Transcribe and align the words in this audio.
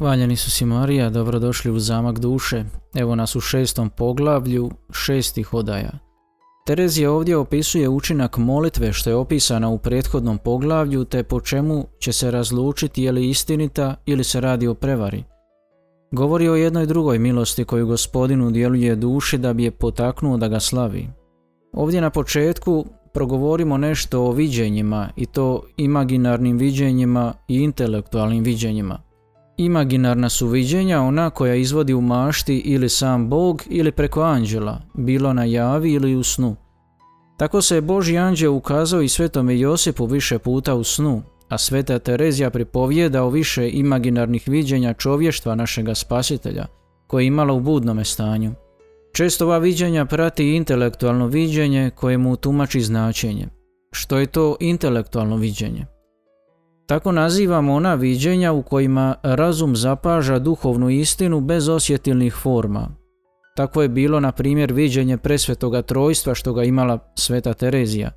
Valjeni 0.00 0.36
su 0.36 0.50
si 0.50 0.64
Marija, 0.64 1.10
dobrodošli 1.10 1.70
u 1.70 1.78
zamak 1.78 2.18
duše. 2.18 2.64
Evo 2.94 3.14
nas 3.14 3.36
u 3.36 3.40
šestom 3.40 3.90
poglavlju 3.90 4.70
šestih 4.92 5.54
odaja. 5.54 5.90
Terezija 6.66 7.12
ovdje 7.12 7.36
opisuje 7.36 7.88
učinak 7.88 8.36
molitve 8.36 8.92
što 8.92 9.10
je 9.10 9.16
opisana 9.16 9.68
u 9.68 9.78
prethodnom 9.78 10.38
poglavlju 10.38 11.04
te 11.04 11.22
po 11.22 11.40
čemu 11.40 11.86
će 11.98 12.12
se 12.12 12.30
razlučiti 12.30 13.02
je 13.02 13.12
li 13.12 13.28
istinita 13.28 13.94
ili 14.06 14.24
se 14.24 14.40
radi 14.40 14.66
o 14.66 14.74
prevari. 14.74 15.24
Govori 16.12 16.48
o 16.48 16.54
jednoj 16.54 16.86
drugoj 16.86 17.18
milosti 17.18 17.64
koju 17.64 17.86
gospodinu 17.86 18.50
djeluje 18.50 18.96
duši 18.96 19.38
da 19.38 19.52
bi 19.52 19.64
je 19.64 19.70
potaknuo 19.70 20.36
da 20.36 20.48
ga 20.48 20.60
slavi. 20.60 21.08
Ovdje 21.72 22.00
na 22.00 22.10
početku 22.10 22.84
progovorimo 23.12 23.76
nešto 23.76 24.22
o 24.22 24.32
viđenjima 24.32 25.08
i 25.16 25.26
to 25.26 25.62
imaginarnim 25.76 26.58
viđenjima 26.58 27.34
i 27.48 27.56
intelektualnim 27.56 28.44
viđenjima. 28.44 29.09
Imaginarna 29.60 30.28
su 30.28 30.46
viđenja 30.46 31.02
ona 31.02 31.30
koja 31.30 31.54
izvodi 31.54 31.94
u 31.94 32.00
mašti 32.00 32.58
ili 32.58 32.88
sam 32.88 33.28
Bog 33.28 33.62
ili 33.70 33.92
preko 33.92 34.22
anđela, 34.22 34.80
bilo 34.94 35.32
na 35.32 35.44
javi 35.44 35.92
ili 35.92 36.14
u 36.14 36.22
snu. 36.22 36.56
Tako 37.36 37.62
se 37.62 37.74
je 37.74 37.80
Boži 37.80 38.16
anđel 38.16 38.54
ukazao 38.54 39.02
i 39.02 39.08
svetome 39.08 39.58
Josipu 39.58 40.06
više 40.06 40.38
puta 40.38 40.74
u 40.74 40.84
snu, 40.84 41.22
a 41.48 41.58
sveta 41.58 41.98
Terezija 41.98 42.50
pripovijeda 42.50 43.24
o 43.24 43.30
više 43.30 43.70
imaginarnih 43.70 44.42
viđenja 44.46 44.94
čovještva 44.94 45.54
našega 45.54 45.94
spasitelja, 45.94 46.66
koje 47.06 47.22
je 47.22 47.26
imala 47.26 47.52
u 47.52 47.60
budnome 47.60 48.04
stanju. 48.04 48.52
Često 49.12 49.44
ova 49.44 49.58
viđenja 49.58 50.04
prati 50.04 50.56
intelektualno 50.56 51.26
viđenje 51.26 51.90
koje 51.94 52.18
mu 52.18 52.36
tumači 52.36 52.80
značenje. 52.80 53.48
Što 53.92 54.18
je 54.18 54.26
to 54.26 54.56
intelektualno 54.60 55.36
viđenje? 55.36 55.86
Tako 56.90 57.12
nazivamo 57.12 57.74
ona 57.74 57.94
viđenja 57.94 58.52
u 58.52 58.62
kojima 58.62 59.14
razum 59.22 59.76
zapaža 59.76 60.38
duhovnu 60.38 60.90
istinu 60.90 61.40
bez 61.40 61.68
osjetilnih 61.68 62.34
forma. 62.34 62.88
Tako 63.56 63.82
je 63.82 63.88
bilo, 63.88 64.20
na 64.20 64.32
primjer, 64.32 64.72
viđenje 64.72 65.16
presvetoga 65.16 65.82
trojstva 65.82 66.34
što 66.34 66.52
ga 66.52 66.64
imala 66.64 66.98
sveta 67.14 67.54
Terezija. 67.54 68.10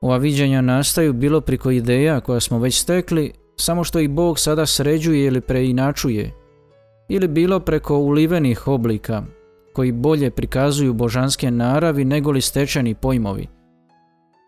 Ova 0.00 0.16
viđenja 0.16 0.60
nastaju 0.60 1.12
bilo 1.12 1.40
priko 1.40 1.70
ideja 1.70 2.20
koja 2.20 2.40
smo 2.40 2.58
već 2.58 2.80
stekli, 2.80 3.32
samo 3.56 3.84
što 3.84 4.00
ih 4.00 4.10
Bog 4.10 4.38
sada 4.38 4.66
sređuje 4.66 5.26
ili 5.26 5.40
preinačuje, 5.40 6.32
ili 7.08 7.28
bilo 7.28 7.60
preko 7.60 7.98
ulivenih 7.98 8.68
oblika, 8.68 9.22
koji 9.74 9.92
bolje 9.92 10.30
prikazuju 10.30 10.92
božanske 10.92 11.50
naravi 11.50 12.04
nego 12.04 12.30
li 12.30 12.40
stečeni 12.40 12.94
pojmovi. 12.94 13.57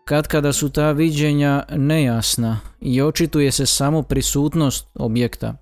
Kad 0.05 0.27
kada 0.27 0.53
su 0.53 0.69
ta 0.69 0.91
viđenja 0.91 1.63
nejasna 1.75 2.59
i 2.81 3.01
očituje 3.01 3.51
se 3.51 3.65
samo 3.65 4.01
prisutnost 4.01 4.87
objekta. 4.95 5.55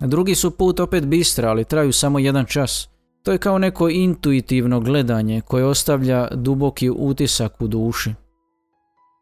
Drugi 0.00 0.34
su 0.34 0.50
put 0.50 0.80
opet 0.80 1.06
bistra, 1.06 1.50
ali 1.50 1.64
traju 1.64 1.92
samo 1.92 2.18
jedan 2.18 2.44
čas. 2.44 2.88
To 3.22 3.32
je 3.32 3.38
kao 3.38 3.58
neko 3.58 3.88
intuitivno 3.88 4.80
gledanje 4.80 5.40
koje 5.40 5.64
ostavlja 5.64 6.28
duboki 6.34 6.90
utisak 6.90 7.60
u 7.60 7.66
duši. 7.66 8.14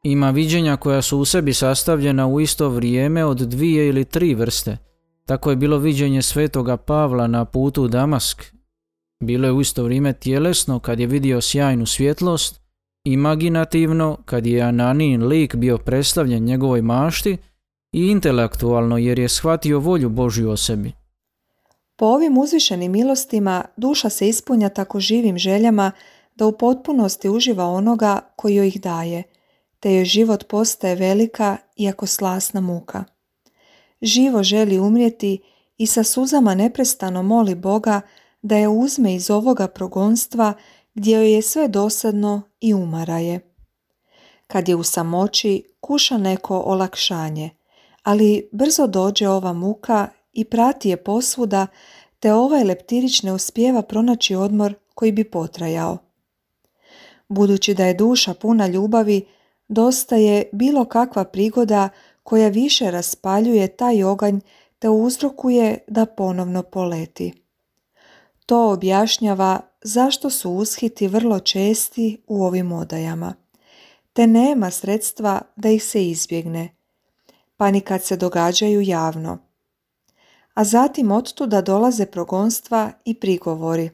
Ima 0.04 0.30
viđenja 0.30 0.76
koja 0.76 1.02
su 1.02 1.18
u 1.18 1.24
sebi 1.24 1.52
sastavljena 1.52 2.26
u 2.26 2.40
isto 2.40 2.68
vrijeme 2.68 3.24
od 3.24 3.38
dvije 3.38 3.88
ili 3.88 4.04
tri 4.04 4.34
vrste. 4.34 4.78
Tako 5.26 5.50
je 5.50 5.56
bilo 5.56 5.78
viđenje 5.78 6.22
svetoga 6.22 6.76
Pavla 6.76 7.26
na 7.26 7.44
putu 7.44 7.82
u 7.82 7.88
Damask. 7.88 8.44
Bilo 9.20 9.46
je 9.46 9.52
u 9.52 9.60
isto 9.60 9.84
vrijeme 9.84 10.12
tjelesno 10.12 10.78
kad 10.78 11.00
je 11.00 11.06
vidio 11.06 11.40
sjajnu 11.40 11.86
svjetlost, 11.86 12.63
imaginativno 13.04 14.18
kad 14.24 14.46
je 14.46 14.62
Ananin 14.62 15.26
lik 15.26 15.54
bio 15.54 15.78
predstavljen 15.78 16.44
njegovoj 16.44 16.82
mašti 16.82 17.36
i 17.92 18.06
intelektualno 18.06 18.98
jer 18.98 19.18
je 19.18 19.28
shvatio 19.28 19.78
volju 19.78 20.08
Božju 20.08 20.50
o 20.50 20.56
sebi. 20.56 20.92
Po 21.96 22.06
ovim 22.06 22.38
uzvišenim 22.38 22.92
milostima 22.92 23.64
duša 23.76 24.08
se 24.08 24.28
ispunja 24.28 24.68
tako 24.68 25.00
živim 25.00 25.38
željama 25.38 25.92
da 26.34 26.46
u 26.46 26.52
potpunosti 26.52 27.28
uživa 27.28 27.64
onoga 27.64 28.20
koji 28.36 28.54
joj 28.54 28.68
ih 28.68 28.80
daje– 28.80 29.22
te 29.84 29.94
joj 29.94 30.04
život 30.04 30.44
postaje 30.48 30.94
velika 30.94 31.56
iako 31.76 32.06
slasna 32.06 32.60
muka. 32.60 33.04
Živo 34.02 34.42
želi 34.42 34.78
umrijeti 34.78 35.42
i 35.76 35.86
sa 35.86 36.02
suzama 36.02 36.54
neprestano 36.54 37.22
moli 37.22 37.54
Boga 37.54 38.00
da 38.42 38.56
je 38.56 38.68
uzme 38.68 39.14
iz 39.14 39.30
ovoga 39.30 39.68
progonstva 39.68 40.54
gdje 40.94 41.16
joj 41.16 41.34
je 41.34 41.42
sve 41.42 41.68
dosadno 41.68 42.42
i 42.60 42.74
umara 42.74 43.18
je. 43.18 43.54
Kad 44.46 44.68
je 44.68 44.76
u 44.76 44.82
samoći, 44.82 45.62
kuša 45.80 46.18
neko 46.18 46.62
olakšanje, 46.66 47.50
ali 48.02 48.48
brzo 48.52 48.86
dođe 48.86 49.28
ova 49.28 49.52
muka 49.52 50.08
i 50.32 50.44
prati 50.44 50.88
je 50.88 50.96
posvuda, 50.96 51.66
te 52.18 52.32
ovaj 52.32 52.64
leptirić 52.64 53.22
ne 53.22 53.32
uspijeva 53.32 53.82
pronaći 53.82 54.34
odmor 54.34 54.74
koji 54.94 55.12
bi 55.12 55.30
potrajao. 55.30 55.98
Budući 57.28 57.74
da 57.74 57.84
je 57.84 57.94
duša 57.94 58.34
puna 58.34 58.66
ljubavi, 58.66 59.26
Dosta 59.68 60.16
je 60.16 60.48
bilo 60.52 60.84
kakva 60.84 61.24
prigoda 61.24 61.88
koja 62.22 62.48
više 62.48 62.90
raspaljuje 62.90 63.68
taj 63.68 64.04
oganj 64.04 64.40
te 64.78 64.88
uzrokuje 64.88 65.78
da 65.86 66.06
ponovno 66.06 66.62
poleti. 66.62 67.32
To 68.46 68.72
objašnjava 68.72 69.60
zašto 69.84 70.30
su 70.30 70.50
ushiti 70.50 71.08
vrlo 71.08 71.40
česti 71.40 72.22
u 72.26 72.44
ovim 72.44 72.72
odajama, 72.72 73.34
te 74.12 74.26
nema 74.26 74.70
sredstva 74.70 75.42
da 75.56 75.68
ih 75.68 75.84
se 75.84 76.08
izbjegne, 76.08 76.76
pa 77.56 77.70
ni 77.70 77.80
kad 77.80 78.04
se 78.04 78.16
događaju 78.16 78.80
javno. 78.80 79.38
A 80.54 80.64
zatim 80.64 81.12
ottuda 81.12 81.62
dolaze 81.62 82.06
progonstva 82.06 82.92
i 83.04 83.14
prigovori. 83.14 83.90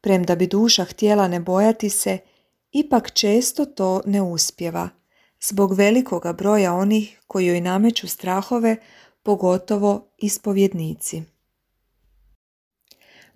Premda 0.00 0.36
bi 0.36 0.46
duša 0.46 0.84
htjela 0.84 1.28
ne 1.28 1.40
bojati 1.40 1.90
se, 1.90 2.18
ipak 2.72 3.10
često 3.12 3.64
to 3.64 4.00
ne 4.06 4.22
uspjeva, 4.22 4.88
zbog 5.40 5.74
velikoga 5.74 6.32
broja 6.32 6.74
onih 6.74 7.20
koji 7.26 7.46
joj 7.46 7.60
nameću 7.60 8.08
strahove, 8.08 8.76
pogotovo 9.22 10.08
ispovjednici. 10.18 11.22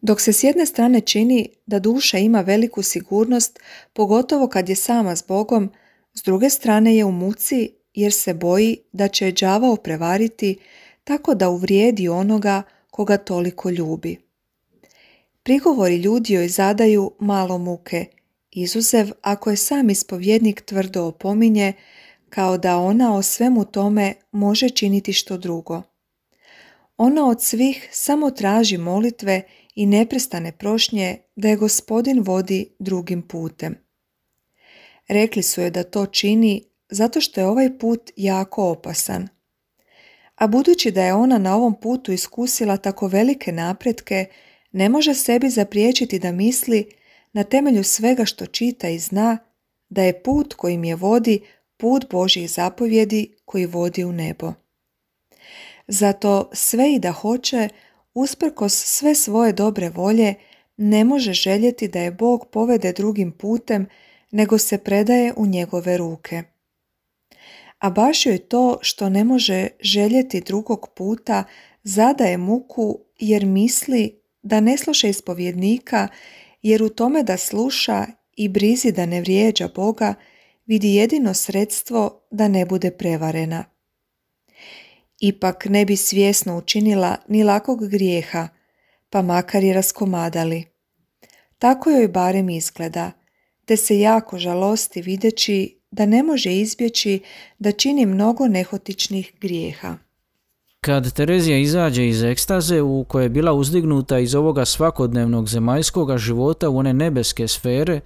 Dok 0.02 0.20
se 0.20 0.32
s 0.32 0.44
jedne 0.44 0.66
strane 0.66 1.00
čini 1.00 1.48
da 1.66 1.78
duša 1.78 2.18
ima 2.18 2.40
veliku 2.40 2.82
sigurnost, 2.82 3.58
pogotovo 3.92 4.48
kad 4.48 4.68
je 4.68 4.76
sama 4.76 5.16
s 5.16 5.26
Bogom, 5.28 5.70
s 6.14 6.22
druge 6.22 6.50
strane 6.50 6.96
je 6.96 7.04
u 7.04 7.12
muci 7.12 7.70
jer 7.94 8.12
se 8.12 8.34
boji 8.34 8.76
da 8.92 9.08
će 9.08 9.26
je 9.26 9.32
đavao 9.32 9.76
prevariti 9.76 10.58
tako 11.04 11.34
da 11.34 11.48
uvrijedi 11.48 12.08
onoga 12.08 12.62
koga 12.90 13.16
toliko 13.16 13.70
ljubi. 13.70 14.16
Prigovori 15.42 15.96
ljudi 15.96 16.32
joj 16.32 16.48
zadaju 16.48 17.12
malo 17.18 17.58
muke 17.58 18.06
izuzev 18.50 19.10
ako 19.22 19.50
je 19.50 19.56
sam 19.56 19.90
ispovjednik 19.90 20.60
tvrdo 20.60 21.04
opominje 21.04 21.72
kao 22.28 22.58
da 22.58 22.76
ona 22.76 23.16
o 23.16 23.22
svemu 23.22 23.64
tome 23.64 24.14
može 24.32 24.68
činiti 24.68 25.12
što 25.12 25.36
drugo. 25.36 25.82
Ona 26.96 27.28
od 27.28 27.42
svih 27.42 27.88
samo 27.92 28.30
traži 28.30 28.78
molitve 28.78 29.42
i 29.74 29.86
neprestane 29.86 30.52
prošnje 30.52 31.18
da 31.36 31.48
je 31.48 31.56
gospodin 31.56 32.20
vodi 32.20 32.74
drugim 32.78 33.22
putem. 33.22 33.76
Rekli 35.08 35.42
su 35.42 35.60
joj 35.60 35.70
da 35.70 35.82
to 35.82 36.06
čini 36.06 36.64
zato 36.90 37.20
što 37.20 37.40
je 37.40 37.46
ovaj 37.46 37.78
put 37.78 38.10
jako 38.16 38.70
opasan. 38.70 39.28
A 40.34 40.46
budući 40.46 40.90
da 40.90 41.04
je 41.04 41.14
ona 41.14 41.38
na 41.38 41.56
ovom 41.56 41.80
putu 41.80 42.12
iskusila 42.12 42.76
tako 42.76 43.06
velike 43.06 43.52
napretke, 43.52 44.26
ne 44.72 44.88
može 44.88 45.14
sebi 45.14 45.50
zapriječiti 45.50 46.18
da 46.18 46.32
misli 46.32 46.88
na 47.32 47.44
temelju 47.44 47.84
svega 47.84 48.24
što 48.24 48.46
čita 48.46 48.88
i 48.88 48.98
zna 48.98 49.38
da 49.88 50.02
je 50.02 50.22
put 50.22 50.54
kojim 50.54 50.84
je 50.84 50.96
vodi 50.96 51.40
put 51.76 52.10
Božih 52.10 52.50
zapovjedi 52.50 53.34
koji 53.44 53.66
vodi 53.66 54.04
u 54.04 54.12
nebo. 54.12 54.52
Zato 55.88 56.50
sve 56.52 56.92
i 56.94 56.98
da 56.98 57.12
hoće, 57.12 57.68
usprkos 58.14 58.74
sve 58.74 59.14
svoje 59.14 59.52
dobre 59.52 59.88
volje, 59.88 60.34
ne 60.76 61.04
može 61.04 61.32
željeti 61.32 61.88
da 61.88 62.00
je 62.00 62.10
Bog 62.10 62.46
povede 62.52 62.92
drugim 62.92 63.32
putem, 63.32 63.86
nego 64.30 64.58
se 64.58 64.78
predaje 64.78 65.32
u 65.36 65.46
njegove 65.46 65.96
ruke. 65.96 66.42
A 67.78 67.90
baš 67.90 68.26
joj 68.26 68.38
to 68.38 68.78
što 68.80 69.08
ne 69.08 69.24
može 69.24 69.68
željeti 69.80 70.40
drugog 70.40 70.88
puta 70.96 71.44
zadaje 71.82 72.36
muku 72.36 72.98
jer 73.18 73.46
misli 73.46 74.20
da 74.42 74.60
ne 74.60 74.76
sluša 74.76 75.08
ispovjednika 75.08 76.08
jer 76.62 76.82
u 76.82 76.88
tome 76.88 77.22
da 77.22 77.36
sluša 77.36 78.06
i 78.36 78.48
brizi 78.48 78.92
da 78.92 79.06
ne 79.06 79.20
vrijeđa 79.20 79.68
Boga 79.74 80.14
vidi 80.66 80.94
jedino 80.94 81.34
sredstvo 81.34 82.26
da 82.30 82.48
ne 82.48 82.66
bude 82.66 82.90
prevarena. 82.90 83.71
Ipak 85.24 85.64
ne 85.64 85.84
bi 85.84 85.96
svjesno 85.96 86.58
učinila 86.58 87.16
ni 87.28 87.44
lakog 87.44 87.88
grijeha, 87.88 88.48
pa 89.10 89.22
makar 89.22 89.64
je 89.64 89.74
raskomadali. 89.74 90.64
Tako 91.58 91.90
joj 91.90 92.08
barem 92.08 92.48
izgleda, 92.48 93.12
te 93.64 93.76
se 93.76 94.00
jako 94.00 94.38
žalosti 94.38 95.02
videći 95.02 95.80
da 95.90 96.06
ne 96.06 96.22
može 96.22 96.52
izbjeći 96.52 97.20
da 97.58 97.72
čini 97.72 98.06
mnogo 98.06 98.48
nehotičnih 98.48 99.32
grijeha. 99.40 99.96
Kad 100.80 101.12
Terezija 101.12 101.58
izađe 101.58 102.08
iz 102.08 102.22
ekstaze 102.22 102.80
u 102.80 103.04
kojoj 103.08 103.24
je 103.24 103.28
bila 103.28 103.52
uzdignuta 103.52 104.18
iz 104.18 104.34
ovoga 104.34 104.64
svakodnevnog 104.64 105.48
zemaljskoga 105.48 106.18
života 106.18 106.68
u 106.68 106.76
one 106.76 106.92
nebeske 106.92 107.48
sfere, 107.48 108.00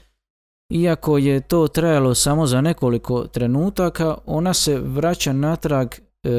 iako 0.71 1.19
je 1.19 1.41
to 1.41 1.69
trajalo 1.69 2.15
samo 2.15 2.47
za 2.47 2.61
nekoliko 2.61 3.27
trenutaka, 3.27 4.17
ona 4.27 4.55
se 4.55 4.79
vraća 4.79 5.33
natrag 5.33 5.89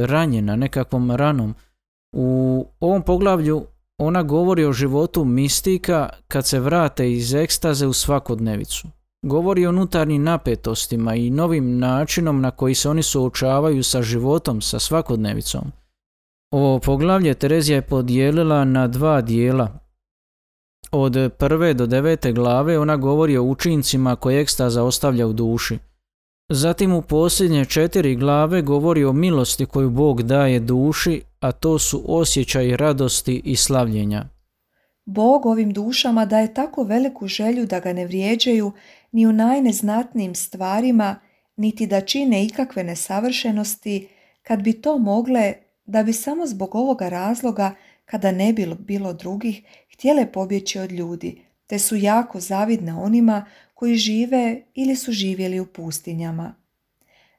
ranjena 0.06 0.56
nekakvom 0.56 1.12
ranom. 1.12 1.56
U 2.16 2.66
ovom 2.80 3.02
poglavlju 3.02 3.66
ona 3.98 4.24
govori 4.24 4.66
o 4.66 4.74
životu 4.74 5.26
mistika 5.26 6.10
kad 6.28 6.46
se 6.46 6.60
vrate 6.60 7.12
iz 7.12 7.34
ekstaze 7.34 7.88
u 7.88 7.94
svakodnevicu. 7.94 8.88
Govori 9.22 9.66
o 9.66 9.70
unutarnjim 9.70 10.24
napetostima 10.24 11.16
i 11.16 11.30
novim 11.30 11.80
načinom 11.80 12.42
na 12.42 12.52
koji 12.52 12.76
se 12.76 12.90
oni 12.90 13.04
suočavaju 13.04 13.84
sa 13.84 14.02
životom, 14.02 14.62
sa 14.62 14.80
svakodnevicom. 14.80 15.72
Ovo 16.52 16.80
poglavlje 16.80 17.34
Terezija 17.34 17.76
je 17.76 17.82
podijelila 17.82 18.66
na 18.66 18.88
dva 18.88 19.22
dijela. 19.22 19.80
Od 20.92 21.32
prve 21.38 21.74
do 21.74 21.86
devete 21.86 22.32
glave 22.32 22.80
ona 22.80 22.98
govori 22.98 23.38
o 23.38 23.44
učincima 23.44 24.16
koje 24.16 24.42
ekstaza 24.42 24.84
ostavlja 24.84 25.28
u 25.28 25.34
duši. 25.34 25.80
Zatim 26.50 26.94
u 26.94 27.02
posljednje 27.02 27.66
četiri 27.66 28.16
glave 28.16 28.62
govori 28.62 29.06
o 29.06 29.14
milosti 29.14 29.66
koju 29.66 29.90
Bog 29.90 30.24
daje 30.24 30.60
duši, 30.60 31.22
a 31.40 31.52
to 31.52 31.80
su 31.80 32.04
osjećaj 32.08 32.78
radosti 32.78 33.42
i 33.46 33.56
slavljenja. 33.56 34.26
Bog 35.06 35.46
ovim 35.46 35.74
dušama 35.74 36.26
daje 36.26 36.54
tako 36.54 36.84
veliku 36.84 37.28
želju 37.28 37.66
da 37.66 37.80
ga 37.80 37.94
ne 37.94 38.06
vrijeđaju 38.06 38.72
ni 39.12 39.28
u 39.28 39.32
najneznatnijim 39.32 40.36
stvarima, 40.36 41.16
niti 41.56 41.88
da 41.88 42.02
čine 42.02 42.46
ikakve 42.46 42.84
nesavršenosti, 42.84 44.08
kad 44.44 44.62
bi 44.62 44.82
to 44.82 44.98
mogle, 44.98 45.54
da 45.86 46.04
bi 46.04 46.14
samo 46.14 46.46
zbog 46.46 46.76
ovoga 46.76 47.10
razloga, 47.10 47.76
kada 48.06 48.32
ne 48.32 48.54
bilo 48.54 48.76
bilo 48.76 49.14
drugih, 49.14 49.62
htjele 49.94 50.32
pobjeći 50.32 50.80
od 50.80 50.92
ljudi, 50.92 51.42
te 51.66 51.80
su 51.80 51.96
jako 51.96 52.40
zavidne 52.40 52.94
onima 52.94 53.46
koji 53.78 53.96
žive 53.96 54.62
ili 54.74 54.96
su 54.96 55.12
živjeli 55.12 55.60
u 55.60 55.66
pustinjama. 55.66 56.56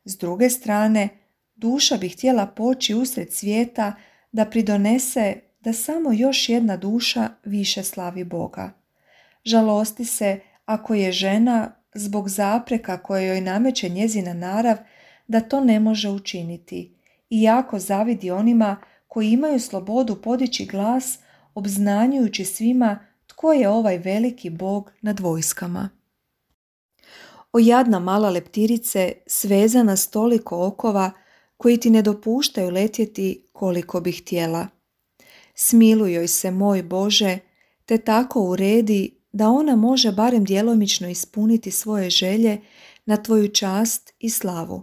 S 0.05 0.19
druge 0.19 0.51
strane, 0.51 1.09
duša 1.57 1.97
bi 1.97 2.09
htjela 2.09 2.47
poći 2.47 2.95
usred 2.95 3.33
svijeta 3.33 3.95
da 4.33 4.45
pridonese 4.45 5.41
da 5.61 5.73
samo 5.73 6.13
još 6.13 6.49
jedna 6.49 6.77
duša 6.77 7.29
više 7.45 7.83
slavi 7.83 8.25
Boga. 8.25 8.73
Žalosti 9.45 10.05
se 10.05 10.41
ako 10.65 10.95
je 10.95 11.13
žena 11.13 11.75
zbog 11.95 12.29
zapreka 12.29 13.03
koje 13.03 13.29
joj 13.29 13.41
nameće 13.41 13.89
njezina 13.89 14.35
narav 14.35 14.77
da 15.29 15.41
to 15.41 15.61
ne 15.61 15.81
može 15.81 16.09
učiniti 16.09 16.95
i 17.31 17.43
jako 17.43 17.79
zavidi 17.79 18.31
onima 18.31 18.77
koji 19.09 19.31
imaju 19.31 19.61
slobodu 19.61 20.23
podići 20.23 20.67
glas 20.67 21.19
obznanjujući 21.55 22.45
svima 22.45 22.99
tko 23.27 23.53
je 23.53 23.69
ovaj 23.69 23.99
veliki 23.99 24.51
bog 24.51 24.93
nad 25.01 25.21
vojskama. 25.21 25.98
O 27.59 27.61
jadna 27.61 27.99
mala 27.99 28.31
leptirice 28.31 29.13
svezana 29.27 29.97
s 29.97 30.11
toliko 30.11 30.67
okova 30.67 31.11
koji 31.57 31.77
ti 31.77 31.91
ne 31.91 32.03
dopuštaju 32.03 32.71
letjeti 32.71 33.49
koliko 33.53 34.01
bih 34.01 34.23
htjela. 34.23 34.69
Smiluj 35.55 36.15
joj 36.15 36.29
se, 36.29 36.51
moj 36.51 36.83
Bože, 36.83 37.39
te 37.85 37.99
tako 37.99 38.41
uredi 38.41 39.21
da 39.33 39.49
ona 39.49 39.77
može 39.77 40.13
barem 40.13 40.45
djelomično 40.45 41.09
ispuniti 41.09 41.71
svoje 41.71 42.11
želje 42.11 42.61
na 43.07 43.17
tvoju 43.17 43.49
čast 43.49 44.15
i 44.19 44.31
slavu. 44.31 44.83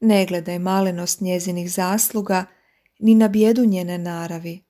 Ne 0.00 0.26
gledaj 0.26 0.58
malenost 0.58 1.20
njezinih 1.20 1.72
zasluga, 1.72 2.44
ni 2.98 3.14
na 3.14 3.28
bjedu 3.28 3.64
njene 3.64 3.98
naravi. 3.98 4.64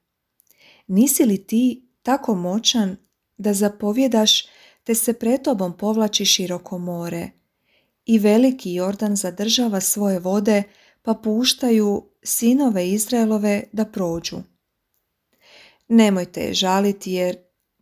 Nisi 0.87 1.25
li 1.25 1.47
ti 1.47 1.89
tako 2.03 2.35
moćan 2.35 2.97
da 3.37 3.55
zapovjedaš 3.55 4.47
te 4.89 4.95
se 4.95 5.13
pred 5.13 5.43
tobom 5.43 5.73
povlači 5.77 6.25
široko 6.25 6.79
more 6.79 7.31
i 8.07 8.19
veliki 8.19 8.75
Jordan 8.75 9.17
zadržava 9.17 9.81
svoje 9.81 10.19
vode 10.19 10.63
pa 11.03 11.15
puštaju 11.15 12.05
sinove 12.23 12.89
Izraelove 12.89 13.65
da 13.73 13.85
prođu. 13.85 14.37
Nemojte 15.89 16.41
je 16.41 16.55
žaliti 16.55 17.13
jer 17.13 17.37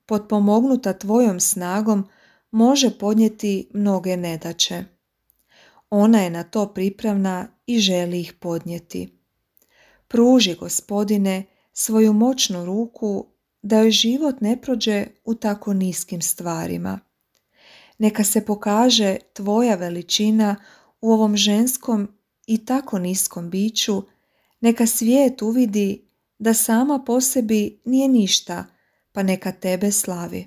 potpomognuta 0.06 0.92
tvojom 0.92 1.40
snagom 1.40 2.08
može 2.50 2.98
podnijeti 2.98 3.70
mnoge 3.74 4.16
nedaće. 4.16 4.84
Ona 5.90 6.22
je 6.22 6.30
na 6.30 6.42
to 6.42 6.66
pripravna 6.74 7.48
i 7.66 7.78
želi 7.78 8.20
ih 8.20 8.32
podnijeti. 8.32 9.18
Pruži, 10.08 10.54
gospodine, 10.54 11.44
svoju 11.72 12.12
moćnu 12.12 12.64
ruku 12.64 13.26
da 13.66 13.78
joj 13.78 13.90
život 13.90 14.40
ne 14.40 14.60
prođe 14.62 15.06
u 15.24 15.34
tako 15.34 15.72
niskim 15.72 16.22
stvarima. 16.22 17.00
Neka 17.98 18.24
se 18.24 18.44
pokaže 18.44 19.16
tvoja 19.32 19.74
veličina 19.74 20.56
u 21.00 21.12
ovom 21.12 21.36
ženskom 21.36 22.08
i 22.46 22.64
tako 22.64 22.98
niskom 22.98 23.50
biću, 23.50 24.02
neka 24.60 24.86
svijet 24.86 25.42
uvidi 25.42 26.08
da 26.38 26.54
sama 26.54 27.02
po 27.06 27.20
sebi 27.20 27.80
nije 27.84 28.08
ništa, 28.08 28.64
pa 29.12 29.22
neka 29.22 29.52
tebe 29.52 29.92
slavi. 29.92 30.46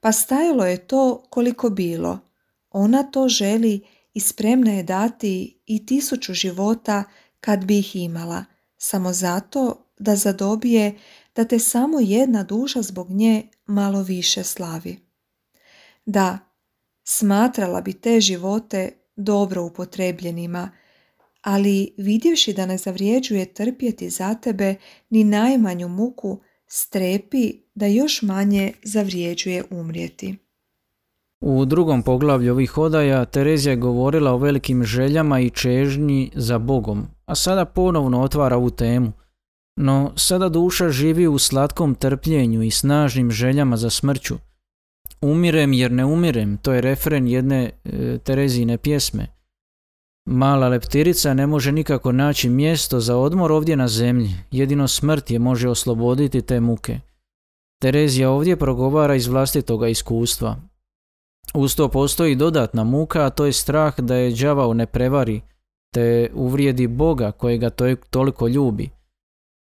Pa 0.00 0.12
stajalo 0.12 0.66
je 0.66 0.86
to 0.86 1.26
koliko 1.30 1.70
bilo. 1.70 2.18
Ona 2.70 3.02
to 3.02 3.28
želi 3.28 3.80
i 4.14 4.20
spremna 4.20 4.72
je 4.72 4.82
dati 4.82 5.62
i 5.66 5.86
tisuću 5.86 6.34
života 6.34 7.04
kad 7.40 7.64
bi 7.64 7.78
ih 7.78 7.96
imala, 7.96 8.44
samo 8.76 9.12
zato 9.12 9.86
da 9.98 10.16
zadobije 10.16 10.98
da 11.36 11.44
te 11.44 11.58
samo 11.58 12.00
jedna 12.00 12.42
duša 12.42 12.82
zbog 12.82 13.10
nje 13.10 13.48
malo 13.66 14.02
više 14.02 14.42
slavi. 14.42 14.96
Da, 16.06 16.38
smatrala 17.04 17.80
bi 17.80 17.92
te 17.92 18.20
živote 18.20 18.90
dobro 19.16 19.62
upotrebljenima, 19.62 20.70
ali 21.42 21.94
vidjevši 21.98 22.52
da 22.52 22.66
ne 22.66 22.78
zavrijeđuje 22.78 23.54
trpjeti 23.54 24.10
za 24.10 24.34
tebe 24.34 24.74
ni 25.10 25.24
najmanju 25.24 25.88
muku, 25.88 26.40
strepi 26.66 27.52
da 27.74 27.86
još 27.86 28.22
manje 28.22 28.72
zavrijeđuje 28.84 29.64
umrijeti. 29.70 30.36
U 31.40 31.64
drugom 31.64 32.02
poglavlju 32.02 32.52
ovih 32.52 32.78
odaja 32.78 33.24
Terezija 33.24 33.70
je 33.70 33.76
govorila 33.76 34.32
o 34.32 34.36
velikim 34.36 34.84
željama 34.84 35.40
i 35.40 35.50
čežnji 35.50 36.30
za 36.34 36.58
Bogom, 36.58 37.06
a 37.26 37.34
sada 37.34 37.64
ponovno 37.64 38.22
otvara 38.22 38.56
ovu 38.56 38.70
temu. 38.70 39.12
No 39.82 40.12
sada 40.16 40.48
duša 40.48 40.88
živi 40.88 41.26
u 41.26 41.38
slatkom 41.38 41.94
trpljenju 41.94 42.62
i 42.62 42.70
snažnim 42.70 43.30
željama 43.30 43.76
za 43.76 43.90
smrću. 43.90 44.34
Umirem 45.20 45.72
jer 45.72 45.92
ne 45.92 46.04
umirem, 46.04 46.56
to 46.56 46.72
je 46.72 46.80
refren 46.80 47.26
jedne 47.26 47.70
e, 47.84 48.18
Terezine 48.18 48.78
pjesme. 48.78 49.26
Mala 50.26 50.68
leptirica 50.68 51.34
ne 51.34 51.46
može 51.46 51.72
nikako 51.72 52.12
naći 52.12 52.48
mjesto 52.48 53.00
za 53.00 53.16
odmor 53.16 53.52
ovdje 53.52 53.76
na 53.76 53.88
zemlji, 53.88 54.30
jedino 54.50 54.88
smrt 54.88 55.30
je 55.30 55.38
može 55.38 55.68
osloboditi 55.68 56.42
te 56.42 56.60
muke. 56.60 57.00
Terezija 57.80 58.30
ovdje 58.30 58.56
progovara 58.56 59.14
iz 59.14 59.26
vlastitoga 59.26 59.88
iskustva. 59.88 60.56
Uz 61.54 61.76
to 61.76 61.88
postoji 61.88 62.34
dodatna 62.34 62.84
muka, 62.84 63.26
a 63.26 63.30
to 63.30 63.46
je 63.46 63.52
strah 63.52 64.00
da 64.00 64.14
je 64.14 64.34
đavao 64.34 64.74
ne 64.74 64.86
prevari, 64.86 65.40
te 65.94 66.30
uvrijedi 66.34 66.86
Boga 66.86 67.32
kojega 67.32 67.70
to 67.70 67.96
toliko 68.10 68.48
ljubi. 68.48 69.01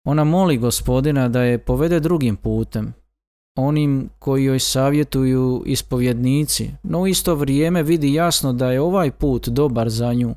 Ona 0.04 0.24
moli 0.24 0.58
gospodina 0.58 1.30
da 1.30 1.42
je 1.42 1.58
povede 1.58 2.00
drugim 2.00 2.36
putem, 2.36 2.94
onim 3.56 4.10
koji 4.20 4.44
joj 4.44 4.60
savjetuju 4.60 5.64
ispovjednici, 5.66 6.72
no 6.84 7.00
u 7.02 7.08
isto 7.08 7.36
vrijeme 7.36 7.84
vidi 7.84 8.14
jasno 8.14 8.54
da 8.54 8.72
je 8.72 8.82
ovaj 8.82 9.12
put 9.12 9.48
dobar 9.48 9.90
za 9.90 10.14
nju 10.14 10.36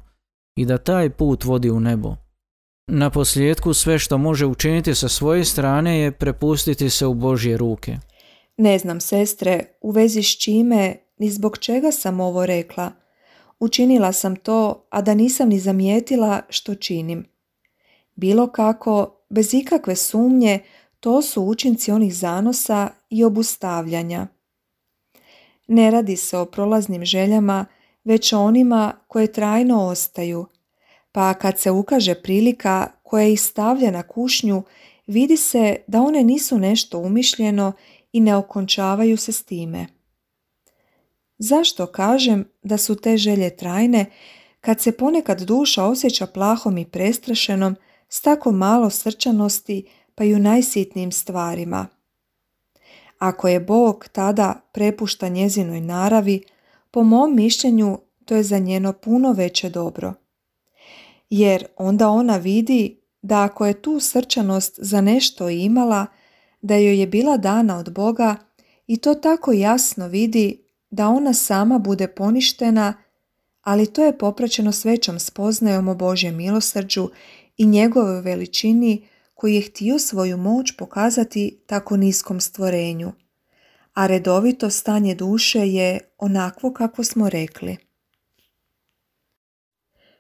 i 0.57 0.65
da 0.65 0.79
taj 0.79 1.11
put 1.11 1.45
vodi 1.45 1.71
u 1.71 1.81
nebo. 1.81 2.17
Na 2.91 3.11
posljedku 3.11 3.75
sve 3.75 3.99
što 3.99 4.19
može 4.19 4.47
učiniti 4.47 4.95
sa 4.95 5.09
svoje 5.09 5.45
strane 5.45 5.99
je 5.99 6.13
prepustiti 6.13 6.91
se 6.91 7.07
u 7.07 7.15
Božje 7.15 7.57
ruke. 7.57 7.97
Ne 8.57 8.79
znam, 8.79 9.01
sestre, 9.01 9.65
u 9.81 9.91
vezi 9.91 10.23
s 10.23 10.39
čime 10.39 10.97
ni 11.19 11.31
zbog 11.31 11.59
čega 11.59 11.93
sam 11.93 12.21
ovo 12.21 12.47
rekla. 12.47 12.93
Učinila 13.61 14.13
sam 14.13 14.37
to, 14.37 14.87
a 14.91 15.03
da 15.03 15.15
nisam 15.15 15.49
ni 15.49 15.59
zamijetila 15.59 16.43
što 16.49 16.75
činim. 16.75 17.25
Bilo 18.15 18.47
kako, 18.47 19.16
bez 19.29 19.55
ikakve 19.55 19.97
sumnje, 19.97 20.59
to 21.01 21.23
su 21.23 21.43
učinci 21.43 21.93
onih 21.93 22.15
zanosa 22.15 22.89
i 23.11 23.25
obustavljanja. 23.25 24.27
Ne 25.67 25.91
radi 25.91 26.17
se 26.17 26.39
o 26.39 26.45
prolaznim 26.45 27.05
željama, 27.05 27.67
već 28.05 28.33
o 28.33 28.41
onima 28.41 28.93
koje 29.09 29.33
trajno 29.33 29.87
ostaju, 29.87 30.47
pa 31.13 31.35
kad 31.35 31.59
se 31.59 31.71
ukaže 31.71 32.15
prilika 32.15 32.89
koja 33.03 33.27
ih 33.27 33.41
stavlja 33.41 33.91
na 33.91 34.03
kušnju, 34.03 34.63
vidi 35.07 35.37
se 35.37 35.77
da 35.87 36.03
one 36.03 36.25
nisu 36.25 36.59
nešto 36.59 36.99
umišljeno 36.99 37.73
i 38.13 38.21
ne 38.21 38.37
okončavaju 38.37 39.17
se 39.17 39.33
s 39.33 39.45
time. 39.45 39.87
Zašto 41.39 41.87
kažem 41.87 42.49
da 42.63 42.79
su 42.79 42.95
te 42.95 43.17
želje 43.17 43.57
trajne 43.57 44.07
kad 44.61 44.81
se 44.81 44.93
ponekad 44.93 45.41
duša 45.41 45.85
osjeća 45.85 46.27
plahom 46.27 46.79
i 46.79 46.85
prestrašenom 46.85 47.77
s 48.09 48.21
tako 48.21 48.53
malo 48.53 48.91
srčanosti 48.91 49.89
pa 50.15 50.25
i 50.25 50.35
u 50.35 50.39
najsitnijim 50.39 51.13
stvarima. 51.13 51.87
Ako 53.19 53.49
je 53.49 53.61
Bog 53.61 54.09
tada 54.13 54.61
prepušta 54.73 55.29
njezinoj 55.29 55.81
naravi, 55.81 56.43
po 56.91 57.03
mom 57.03 57.35
mišljenju 57.35 57.99
to 58.25 58.37
je 58.37 58.43
za 58.43 58.59
njeno 58.59 58.93
puno 58.93 59.33
veće 59.33 59.71
dobro. 59.71 60.15
Jer 61.31 61.67
onda 61.77 62.09
ona 62.09 62.37
vidi 62.37 63.01
da 63.23 63.43
ako 63.43 63.67
je 63.67 63.83
tu 63.83 64.01
srčanost 64.01 64.79
za 64.79 65.01
nešto 65.01 65.49
imala, 65.49 66.07
da 66.63 66.77
joj 66.77 67.01
je 67.01 67.07
bila 67.07 67.37
dana 67.37 67.79
od 67.79 67.93
Boga 67.93 68.37
i 68.87 68.97
to 68.97 69.15
tako 69.15 69.53
jasno 69.53 70.09
vidi 70.09 70.63
da 70.91 71.09
ona 71.09 71.35
sama 71.35 71.79
bude 71.79 72.09
poništena, 72.09 72.95
ali 73.63 73.93
to 73.93 74.05
je 74.05 74.19
popraćeno 74.19 74.73
s 74.73 74.85
spoznajom 75.19 75.89
o 75.89 75.95
Božjem 75.95 76.37
milosrđu 76.37 77.09
i 77.57 77.67
njegovoj 77.67 78.21
veličini 78.21 79.09
koji 79.35 79.55
je 79.55 79.63
htio 79.63 79.99
svoju 79.99 80.37
moć 80.37 80.77
pokazati 80.77 81.63
tako 81.67 81.97
niskom 81.97 82.41
stvorenju. 82.41 83.13
A 83.95 84.07
redovito 84.07 84.71
stanje 84.71 85.15
duše 85.15 85.69
je 85.69 86.01
onakvo 86.19 86.73
kako 86.73 87.05
smo 87.05 87.29
rekli. 87.29 87.77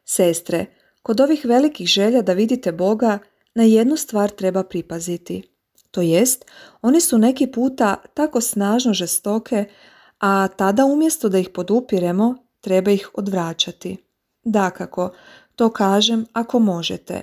Sestre, 0.04 0.66
kod 1.02 1.20
ovih 1.20 1.44
velikih 1.44 1.86
želja 1.86 2.22
da 2.22 2.32
vidite 2.32 2.72
Boga, 2.72 3.18
na 3.54 3.62
jednu 3.62 3.96
stvar 3.96 4.30
treba 4.30 4.62
pripaziti. 4.62 5.42
To 5.90 6.02
jest, 6.02 6.44
one 6.82 7.00
su 7.00 7.18
neki 7.18 7.46
puta 7.46 7.96
tako 8.14 8.40
snažno 8.40 8.92
žestoke, 8.92 9.64
a 10.18 10.48
tada 10.48 10.84
umjesto 10.84 11.28
da 11.28 11.38
ih 11.38 11.48
podupiremo, 11.48 12.34
treba 12.60 12.90
ih 12.90 13.10
odvraćati. 13.14 13.96
Dakako, 14.44 15.12
to 15.56 15.70
kažem 15.70 16.26
ako 16.32 16.58
možete, 16.58 17.22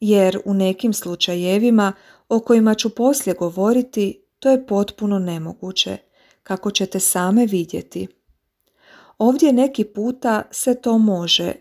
jer 0.00 0.38
u 0.44 0.54
nekim 0.54 0.92
slučajevima 0.92 1.92
o 2.28 2.40
kojima 2.40 2.74
ću 2.74 2.90
poslije 2.90 3.34
govoriti, 3.34 4.24
to 4.38 4.50
je 4.50 4.66
potpuno 4.66 5.18
nemoguće, 5.18 5.96
kako 6.42 6.70
ćete 6.70 7.00
same 7.00 7.46
vidjeti. 7.46 8.08
Ovdje 9.18 9.52
neki 9.52 9.84
puta 9.84 10.42
se 10.50 10.80
to 10.80 10.98
može, 10.98 11.52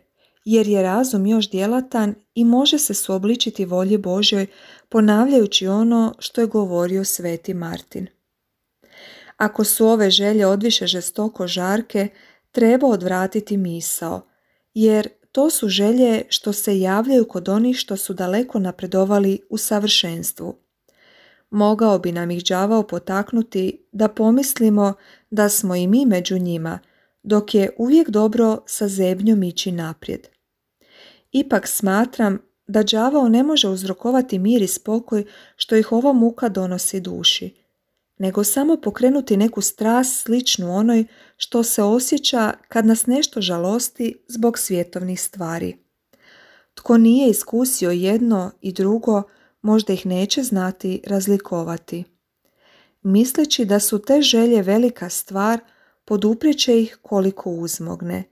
jer 0.45 0.67
je 0.67 0.83
razum 0.83 1.25
još 1.25 1.49
djelatan 1.49 2.15
i 2.35 2.45
može 2.45 2.77
se 2.77 2.93
suobličiti 2.93 3.65
volji 3.65 3.97
Božoj 3.97 4.47
ponavljajući 4.89 5.67
ono 5.67 6.13
što 6.19 6.41
je 6.41 6.47
govorio 6.47 7.03
sveti 7.03 7.53
Martin. 7.53 8.07
Ako 9.37 9.63
su 9.63 9.87
ove 9.87 10.09
želje 10.09 10.45
odviše 10.45 10.87
žestoko 10.87 11.47
žarke, 11.47 12.07
treba 12.51 12.87
odvratiti 12.87 13.57
misao, 13.57 14.21
jer 14.73 15.09
to 15.33 15.49
su 15.49 15.69
želje 15.69 16.23
što 16.29 16.53
se 16.53 16.79
javljaju 16.79 17.27
kod 17.27 17.49
onih 17.49 17.77
što 17.77 17.97
su 17.97 18.13
daleko 18.13 18.59
napredovali 18.59 19.39
u 19.49 19.57
savršenstvu. 19.57 20.55
Mogao 21.49 21.99
bi 21.99 22.11
nam 22.11 22.31
ih 22.31 22.43
đavao 22.43 22.83
potaknuti 22.83 23.85
da 23.91 24.07
pomislimo 24.07 24.93
da 25.31 25.49
smo 25.49 25.75
i 25.75 25.87
mi 25.87 26.05
među 26.05 26.37
njima, 26.37 26.79
dok 27.23 27.55
je 27.55 27.69
uvijek 27.77 28.09
dobro 28.09 28.57
sa 28.65 28.87
zebnjom 28.87 29.43
ići 29.43 29.71
naprijed. 29.71 30.27
Ipak 31.31 31.67
smatram 31.67 32.39
da 32.67 32.83
đavao 32.83 33.29
ne 33.29 33.43
može 33.43 33.67
uzrokovati 33.67 34.39
mir 34.39 34.61
i 34.61 34.67
spokoj 34.67 35.25
što 35.55 35.75
ih 35.75 35.91
ova 35.91 36.13
muka 36.13 36.49
donosi 36.49 36.99
duši, 36.99 37.62
nego 38.23 38.43
samo 38.43 38.77
pokrenuti 38.77 39.37
neku 39.37 39.61
strast 39.61 40.21
sličnu 40.21 40.75
onoj 40.75 41.05
što 41.37 41.63
se 41.63 41.83
osjeća 41.83 42.53
kad 42.67 42.85
nas 42.85 43.05
nešto 43.05 43.41
žalosti 43.41 44.15
zbog 44.27 44.59
svjetovnih 44.59 45.21
stvari. 45.21 45.77
Tko 46.73 46.97
nije 46.97 47.29
iskusio 47.29 47.91
jedno 47.91 48.51
i 48.61 48.73
drugo, 48.73 49.23
možda 49.61 49.93
ih 49.93 50.05
neće 50.05 50.43
znati 50.43 51.01
razlikovati. 51.07 52.03
Misleći 53.01 53.65
da 53.65 53.79
su 53.79 53.99
te 53.99 54.21
želje 54.21 54.61
velika 54.61 55.09
stvar, 55.09 55.59
poduprijeće 56.05 56.81
ih 56.81 56.99
koliko 57.01 57.49
uzmogne, 57.49 58.23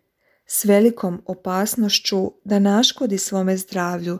s 0.45 0.65
velikom 0.65 1.21
opasnošću 1.25 2.31
da 2.43 2.59
naškodi 2.59 3.17
svome 3.17 3.57
zdravlju, 3.57 4.19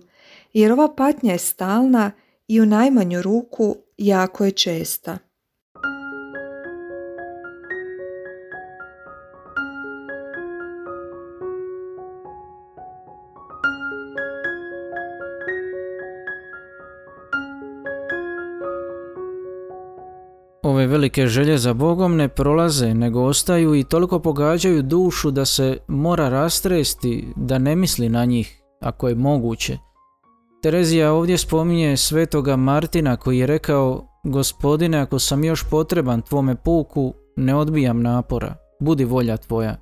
jer 0.54 0.72
ova 0.72 0.96
patnja 0.96 1.32
je 1.32 1.40
stalna 1.40 2.12
i 2.48 2.62
u 2.62 2.66
najmanju 2.66 3.22
ruku 3.22 3.76
jako 3.98 4.46
je 4.46 4.52
česta. 4.52 5.31
Velike 20.92 21.28
želje 21.28 21.58
za 21.58 21.74
Bogom 21.74 22.16
ne 22.16 22.28
prolaze, 22.28 22.94
nego 22.94 23.24
ostaju 23.24 23.76
i 23.76 23.84
toliko 23.84 24.20
pogađaju 24.20 24.82
dušu 24.82 25.32
da 25.32 25.46
se 25.46 25.78
mora 25.88 26.30
rastresti, 26.30 27.28
da 27.36 27.58
ne 27.58 27.76
misli 27.76 28.10
na 28.10 28.26
njih, 28.26 28.62
ako 28.82 29.08
je 29.08 29.16
moguće. 29.16 29.78
Terezija 30.62 31.12
ovdje 31.14 31.38
spominje 31.38 31.98
svetoga 31.98 32.56
Martina 32.56 33.18
koji 33.18 33.38
je 33.38 33.48
rekao 33.48 34.08
Gospodine, 34.24 34.98
ako 34.98 35.20
sam 35.20 35.44
još 35.44 35.64
potreban 35.70 36.22
tvome 36.22 36.56
puku, 36.56 37.14
ne 37.36 37.56
odbijam 37.56 38.02
napora, 38.02 38.56
budi 38.80 39.06
volja 39.06 39.38
tvoja. 39.38 39.78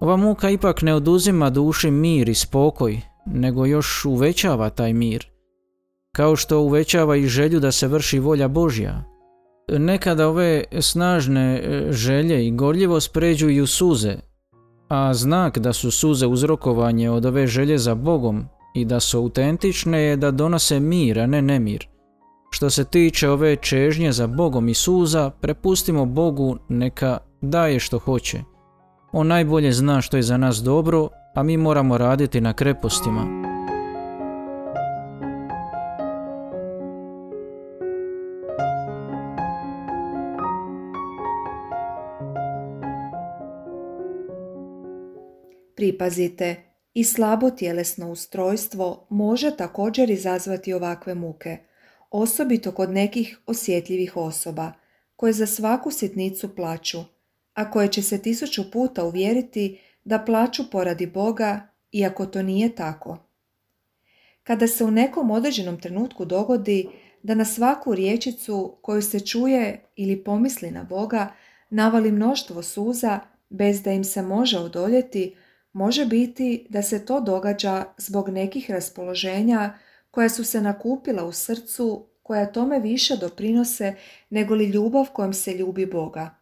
Ova 0.00 0.16
muka 0.16 0.50
ipak 0.50 0.82
ne 0.82 0.94
oduzima 0.94 1.50
duši 1.50 1.90
mir 1.90 2.28
i 2.28 2.34
spokoj, 2.34 3.00
nego 3.26 3.66
još 3.66 4.04
uvećava 4.04 4.70
taj 4.70 4.92
mir. 4.92 5.26
Kao 6.12 6.36
što 6.36 6.60
uvećava 6.60 7.16
i 7.16 7.26
želju 7.26 7.60
da 7.60 7.72
se 7.72 7.88
vrši 7.88 8.18
volja 8.18 8.48
Božja, 8.48 9.15
Nekada 9.68 10.28
ove 10.28 10.64
snažne 10.80 11.56
e, 11.56 11.92
želje 11.92 12.46
i 12.46 12.50
gorljivo 12.50 12.98
pređu 13.12 13.50
i 13.50 13.60
u 13.60 13.66
suze, 13.66 14.16
a 14.88 15.14
znak 15.14 15.58
da 15.58 15.72
su 15.72 15.90
suze 15.90 16.26
uzrokovanje 16.26 17.10
od 17.10 17.26
ove 17.26 17.46
želje 17.46 17.78
za 17.78 17.94
Bogom 17.94 18.44
i 18.74 18.84
da 18.84 19.00
su 19.00 19.18
autentične 19.18 20.02
je 20.02 20.16
da 20.16 20.30
donose 20.30 20.80
mir, 20.80 21.20
a 21.20 21.26
ne 21.26 21.42
nemir. 21.42 21.88
Što 22.50 22.70
se 22.70 22.84
tiče 22.84 23.30
ove 23.30 23.56
čežnje 23.56 24.12
za 24.12 24.26
Bogom 24.26 24.68
i 24.68 24.74
suza, 24.74 25.30
prepustimo 25.30 26.04
Bogu 26.04 26.56
neka 26.68 27.18
daje 27.42 27.80
što 27.80 27.98
hoće. 27.98 28.40
On 29.12 29.26
najbolje 29.26 29.72
zna 29.72 30.00
što 30.00 30.16
je 30.16 30.22
za 30.22 30.36
nas 30.36 30.56
dobro, 30.56 31.08
a 31.34 31.42
mi 31.42 31.56
moramo 31.56 31.98
raditi 31.98 32.40
na 32.40 32.52
krepostima. 32.52 33.26
Pripazite, 45.76 46.56
i 46.94 47.04
slabo 47.04 47.50
tjelesno 47.50 48.10
ustrojstvo 48.10 49.06
može 49.10 49.56
također 49.56 50.10
izazvati 50.10 50.72
ovakve 50.72 51.14
muke, 51.14 51.58
osobito 52.10 52.72
kod 52.72 52.90
nekih 52.90 53.38
osjetljivih 53.46 54.16
osoba, 54.16 54.72
koje 55.16 55.32
za 55.32 55.46
svaku 55.46 55.90
sitnicu 55.90 56.54
plaću, 56.54 56.98
a 57.54 57.70
koje 57.70 57.88
će 57.88 58.02
se 58.02 58.22
tisuću 58.22 58.70
puta 58.70 59.04
uvjeriti 59.04 59.80
da 60.04 60.18
plaću 60.18 60.70
poradi 60.70 61.06
Boga, 61.06 61.68
iako 61.92 62.26
to 62.26 62.42
nije 62.42 62.74
tako. 62.74 63.18
Kada 64.42 64.66
se 64.66 64.84
u 64.84 64.90
nekom 64.90 65.30
određenom 65.30 65.80
trenutku 65.80 66.24
dogodi 66.24 66.88
da 67.22 67.34
na 67.34 67.44
svaku 67.44 67.94
riječicu 67.94 68.78
koju 68.82 69.02
se 69.02 69.20
čuje 69.20 69.84
ili 69.96 70.24
pomisli 70.24 70.70
na 70.70 70.84
Boga 70.84 71.32
navali 71.70 72.12
mnoštvo 72.12 72.62
suza 72.62 73.20
bez 73.50 73.82
da 73.82 73.92
im 73.92 74.04
se 74.04 74.22
može 74.22 74.58
odoljeti, 74.58 75.36
Može 75.76 76.06
biti 76.06 76.66
da 76.68 76.82
se 76.82 77.04
to 77.04 77.20
događa 77.20 77.84
zbog 77.96 78.28
nekih 78.28 78.70
raspoloženja 78.70 79.78
koja 80.10 80.28
su 80.28 80.44
se 80.44 80.60
nakupila 80.60 81.24
u 81.24 81.32
srcu, 81.32 82.06
koja 82.22 82.52
tome 82.52 82.80
više 82.80 83.16
doprinose 83.16 83.94
nego 84.30 84.54
li 84.54 84.64
ljubav 84.64 85.06
kojom 85.12 85.32
se 85.32 85.54
ljubi 85.54 85.86
Boga. 85.86 86.34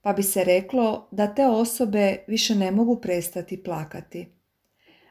Pa 0.00 0.12
bi 0.12 0.22
se 0.22 0.44
reklo 0.44 1.08
da 1.10 1.34
te 1.34 1.46
osobe 1.46 2.16
više 2.26 2.54
ne 2.54 2.70
mogu 2.70 3.00
prestati 3.00 3.62
plakati. 3.62 4.28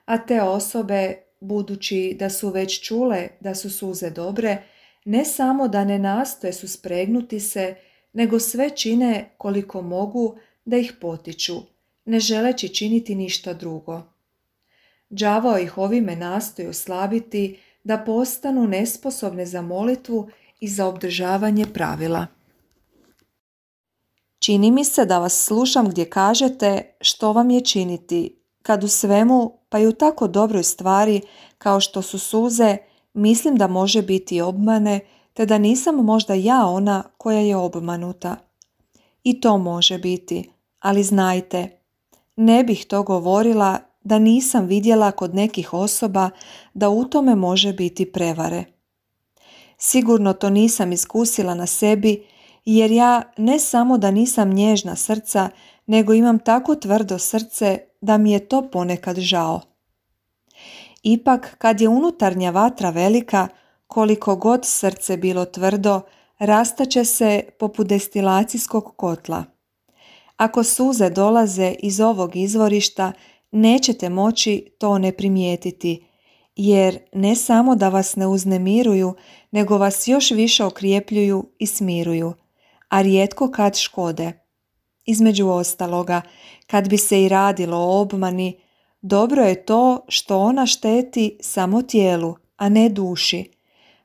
A 0.06 0.18
te 0.18 0.42
osobe, 0.42 1.18
budući 1.39 2.16
da 2.20 2.30
su 2.30 2.50
već 2.50 2.88
čule 2.88 3.27
da 3.39 3.56
su 3.56 3.70
suze 3.70 4.10
dobre, 4.10 4.63
ne 5.06 5.25
samo 5.25 5.68
da 5.68 5.86
ne 5.86 6.00
nastoje 6.00 6.54
su 6.54 6.68
spregnuti 6.68 7.39
se, 7.39 7.75
nego 8.13 8.39
sve 8.39 8.70
čine 8.70 9.30
koliko 9.38 9.82
mogu 9.82 10.38
da 10.66 10.77
ih 10.77 10.94
potiču, 11.01 11.76
ne 12.08 12.20
želeći 12.20 12.70
činiti 12.70 13.16
ništa 13.16 13.54
drugo. 13.54 14.02
Đavao 15.10 15.58
ih 15.58 15.78
ovime 15.78 16.16
nastoji 16.16 16.68
oslabiti 16.68 17.60
da 17.84 17.98
postanu 17.98 18.68
nesposobne 18.68 19.46
za 19.46 19.62
molitvu 19.62 20.30
i 20.60 20.68
za 20.68 20.86
obdržavanje 20.86 21.66
pravila. 21.74 22.28
Čini 24.40 24.72
mi 24.72 24.86
se 24.86 25.06
da 25.06 25.20
vas 25.20 25.46
slušam 25.46 25.90
gdje 25.90 26.10
kažete 26.10 26.96
što 27.02 27.34
vam 27.34 27.50
je 27.50 27.62
činiti, 27.62 28.42
kad 28.62 28.84
u 28.84 28.88
svemu, 28.88 29.60
pa 29.70 29.80
i 29.80 29.88
u 29.88 29.92
tako 29.92 30.28
dobroj 30.28 30.64
stvari 30.64 31.22
kao 31.58 31.80
što 31.80 32.02
su 32.02 32.20
suze, 32.20 32.78
Mislim 33.18 33.56
da 33.56 33.68
može 33.68 34.02
biti 34.02 34.42
obmane, 34.42 35.00
te 35.34 35.46
da 35.46 35.58
nisam 35.58 35.96
možda 35.96 36.34
ja 36.34 36.66
ona 36.66 37.04
koja 37.18 37.40
je 37.40 37.56
obmanuta. 37.56 38.36
I 39.24 39.42
to 39.42 39.58
može 39.58 39.98
biti, 39.98 40.50
ali 40.80 41.04
znajte, 41.04 41.76
ne 42.38 42.63
bih 42.63 42.86
to 42.86 43.03
govorila 43.03 43.79
da 44.03 44.20
nisam 44.20 44.65
vidjela 44.65 45.12
kod 45.12 45.36
nekih 45.36 45.74
osoba 45.74 46.29
da 46.74 46.89
u 46.89 47.06
tome 47.06 47.36
može 47.36 47.74
biti 47.74 48.12
prevare. 48.12 48.63
Sigurno 49.77 50.34
to 50.34 50.50
nisam 50.50 50.91
iskusila 50.91 51.56
na 51.56 51.65
sebi 51.65 52.24
jer 52.65 52.91
ja 52.91 53.22
ne 53.38 53.60
samo 53.60 53.98
da 53.98 54.12
nisam 54.12 54.53
nježna 54.53 54.96
srca, 54.96 55.50
nego 55.86 56.13
imam 56.13 56.39
tako 56.39 56.75
tvrdo 56.75 57.20
srce 57.20 57.79
da 58.01 58.17
mi 58.17 58.32
je 58.32 58.48
to 58.48 58.70
ponekad 58.72 59.20
žao. 59.20 59.62
Ipak, 61.03 61.56
kad 61.58 61.82
je 61.82 61.89
unutarnja 61.89 62.51
vatra 62.51 62.89
velika, 62.89 63.48
koliko 63.88 64.36
god 64.36 64.65
srce 64.65 65.17
bilo 65.17 65.46
tvrdo, 65.46 66.01
rastaće 66.39 67.06
se 67.06 67.44
poput 67.60 67.88
destilacijskog 67.88 68.94
kotla. 68.96 69.57
Ako 70.38 70.63
suze 70.63 71.10
dolaze 71.10 71.75
iz 71.79 72.00
ovog 72.00 72.36
izvorišta, 72.36 73.12
nećete 73.51 74.10
moći 74.10 74.70
to 74.79 74.98
ne 74.98 75.12
primijetiti, 75.12 76.08
jer 76.56 77.00
ne 77.13 77.36
samo 77.36 77.75
da 77.75 77.89
vas 77.89 78.15
ne 78.15 78.27
uznemiruju, 78.27 79.13
nego 79.51 79.77
vas 79.77 80.08
još 80.08 80.32
više 80.32 80.63
okrijepljuju 80.63 81.50
i 81.60 81.67
smiruju, 81.67 82.34
a 82.89 83.01
rijetko 83.01 83.51
kad 83.51 83.77
škode. 83.77 84.32
Između 85.06 85.48
ostaloga, 85.48 86.22
kad 86.67 86.89
bi 86.89 86.98
se 86.98 87.24
i 87.24 87.29
radilo 87.29 87.77
o 87.77 88.01
obmani, 88.01 88.60
dobro 89.01 89.44
je 89.44 89.65
to 89.65 90.06
što 90.08 90.39
ona 90.39 90.65
šteti 90.65 91.38
samo 91.41 91.82
tijelu, 91.82 92.36
a 92.58 92.70
ne 92.70 92.89
duši. 92.89 93.51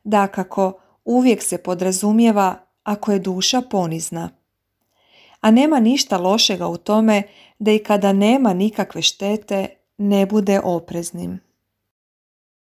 Dakako, 0.04 0.72
uvijek 1.04 1.42
se 1.42 1.58
podrazumijeva 1.58 2.66
ako 2.82 3.12
je 3.12 3.18
duša 3.18 3.60
ponizna. 3.60 4.41
A 5.42 5.50
nema 5.50 5.80
ništa 5.80 6.18
lošega 6.18 6.68
u 6.68 6.76
tome 6.76 7.22
da 7.58 7.72
i 7.72 7.78
kada 7.78 8.12
nema 8.12 8.54
nikakve 8.54 9.02
štete 9.02 9.66
ne 9.98 10.26
bude 10.26 10.60
opreznim. 10.64 11.40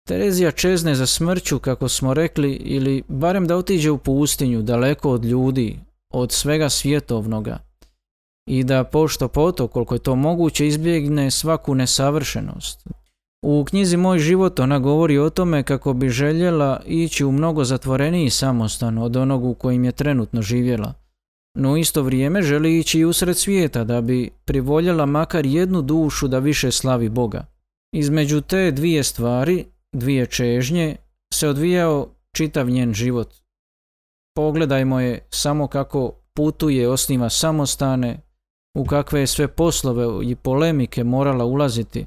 Terezija 0.08 0.51
čezne 0.51 0.96
za 0.96 1.05
smrću, 1.05 1.60
kako 1.60 1.89
smo 1.89 2.13
rekli, 2.13 2.51
ili 2.53 3.03
barem 3.08 3.48
da 3.48 3.55
otiđe 3.55 3.91
u 3.91 3.98
pustinju, 3.98 4.62
daleko 4.62 5.12
od 5.12 5.25
ljudi, 5.25 5.79
od 6.10 6.32
svega 6.32 6.70
svjetovnoga, 6.70 7.60
i 8.46 8.63
da 8.63 8.84
pošto 8.84 9.27
poto, 9.27 9.67
koliko 9.67 9.96
je 9.96 10.00
to 10.00 10.15
moguće, 10.15 10.67
izbjegne 10.67 11.32
svaku 11.32 11.75
nesavršenost. 11.75 12.88
U 13.41 13.63
knjizi 13.63 13.98
Moj 13.98 14.20
život 14.20 14.60
ona 14.60 14.79
govori 14.79 15.17
o 15.17 15.29
tome 15.29 15.63
kako 15.63 15.94
bi 15.94 16.10
željela 16.10 16.82
ići 16.86 17.25
u 17.25 17.32
mnogo 17.32 17.63
zatvoreniji 17.63 18.29
samostan 18.29 18.98
od 18.98 19.15
onog 19.15 19.46
u 19.46 19.53
kojim 19.53 19.86
je 19.86 19.91
trenutno 19.91 20.41
živjela. 20.41 21.04
No 21.55 21.77
isto 21.77 22.03
vrijeme 22.03 22.41
želi 22.41 22.79
ići 22.79 23.05
usred 23.05 23.38
svijeta 23.38 23.83
da 23.83 24.01
bi 24.01 24.29
privoljela 24.45 25.05
makar 25.05 25.45
jednu 25.45 25.81
dušu 25.81 26.27
da 26.27 26.39
više 26.39 26.71
slavi 26.71 27.09
Boga. 27.09 27.45
Između 27.93 28.41
te 28.41 28.71
dvije 28.71 29.03
stvari, 29.03 29.65
dvije 29.93 30.25
čežnje, 30.25 30.95
se 31.33 31.47
odvijao 31.47 32.07
čitav 32.31 32.69
njen 32.69 32.93
život. 32.93 33.33
Pogledajmo 34.35 35.00
je 35.00 35.27
samo 35.29 35.67
kako 35.67 36.13
putuje, 36.33 36.89
osniva 36.89 37.29
samostane, 37.29 38.21
u 38.77 38.85
kakve 38.85 39.19
je 39.19 39.27
sve 39.27 39.47
poslove 39.47 40.25
i 40.25 40.35
polemike 40.35 41.03
morala 41.03 41.45
ulaziti. 41.45 42.05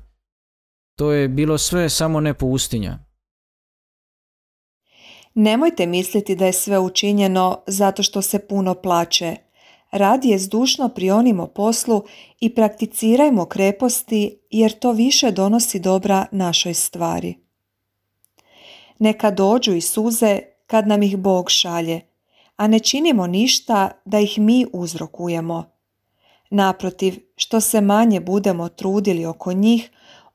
To 0.98 1.12
je 1.12 1.28
bilo 1.28 1.58
sve 1.58 1.88
samo 1.88 2.20
ne 2.20 2.34
pustinja. 2.34 2.98
Nemojte 5.40 5.86
misliti 5.86 6.34
da 6.36 6.46
je 6.46 6.52
sve 6.52 6.78
učinjeno 6.78 7.60
zato 7.66 8.02
što 8.02 8.22
se 8.22 8.38
puno 8.38 8.74
plaće. 8.74 9.36
Radije 9.90 10.38
zdušno 10.38 10.88
prionimo 10.88 11.46
poslu 11.46 12.04
i 12.40 12.54
prakticirajmo 12.54 13.44
kreposti 13.44 14.38
jer 14.50 14.72
to 14.72 14.92
više 14.92 15.30
donosi 15.30 15.78
dobra 15.78 16.26
našoj 16.32 16.74
stvari. 16.74 17.34
Neka 18.98 19.30
dođu 19.30 19.74
i 19.74 19.80
suze 19.80 20.38
kad 20.66 20.86
nam 20.86 21.02
ih 21.02 21.16
Bog 21.16 21.50
šalje, 21.50 22.00
a 22.56 22.66
ne 22.66 22.78
činimo 22.78 23.26
ništa 23.26 23.90
da 24.04 24.20
ih 24.20 24.38
mi 24.38 24.66
uzrokujemo. 24.72 25.64
Naprotiv, 26.50 27.14
što 27.36 27.60
se 27.60 27.80
manje 27.80 28.20
budemo 28.20 28.68
trudili 28.68 29.26
oko 29.26 29.52
njih, 29.52 29.90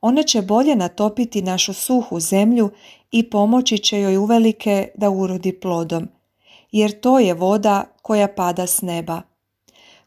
one 0.06 0.22
će 0.22 0.42
bolje 0.42 0.76
natopiti 0.76 1.42
našu 1.42 1.72
suhu 1.72 2.20
zemlju 2.20 2.70
i 3.10 3.30
pomoći 3.30 3.78
će 3.78 4.00
joj 4.00 4.16
uvelike 4.16 4.88
da 4.94 5.10
urodi 5.10 5.60
plodom, 5.60 6.08
jer 6.72 7.00
to 7.00 7.18
je 7.18 7.34
voda 7.34 7.84
koja 8.02 8.28
pada 8.28 8.66
s 8.66 8.82
neba, 8.82 9.22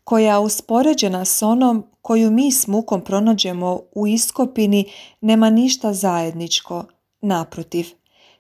koja 0.03 0.39
uspoređena 0.39 1.25
s 1.25 1.41
onom 1.41 1.83
koju 2.01 2.31
mi 2.31 2.51
s 2.51 2.67
mukom 2.67 3.01
pronađemo 3.01 3.79
u 3.95 4.07
iskopini 4.07 4.85
nema 5.21 5.49
ništa 5.49 5.93
zajedničko, 5.93 6.85
naprotiv. 7.21 7.87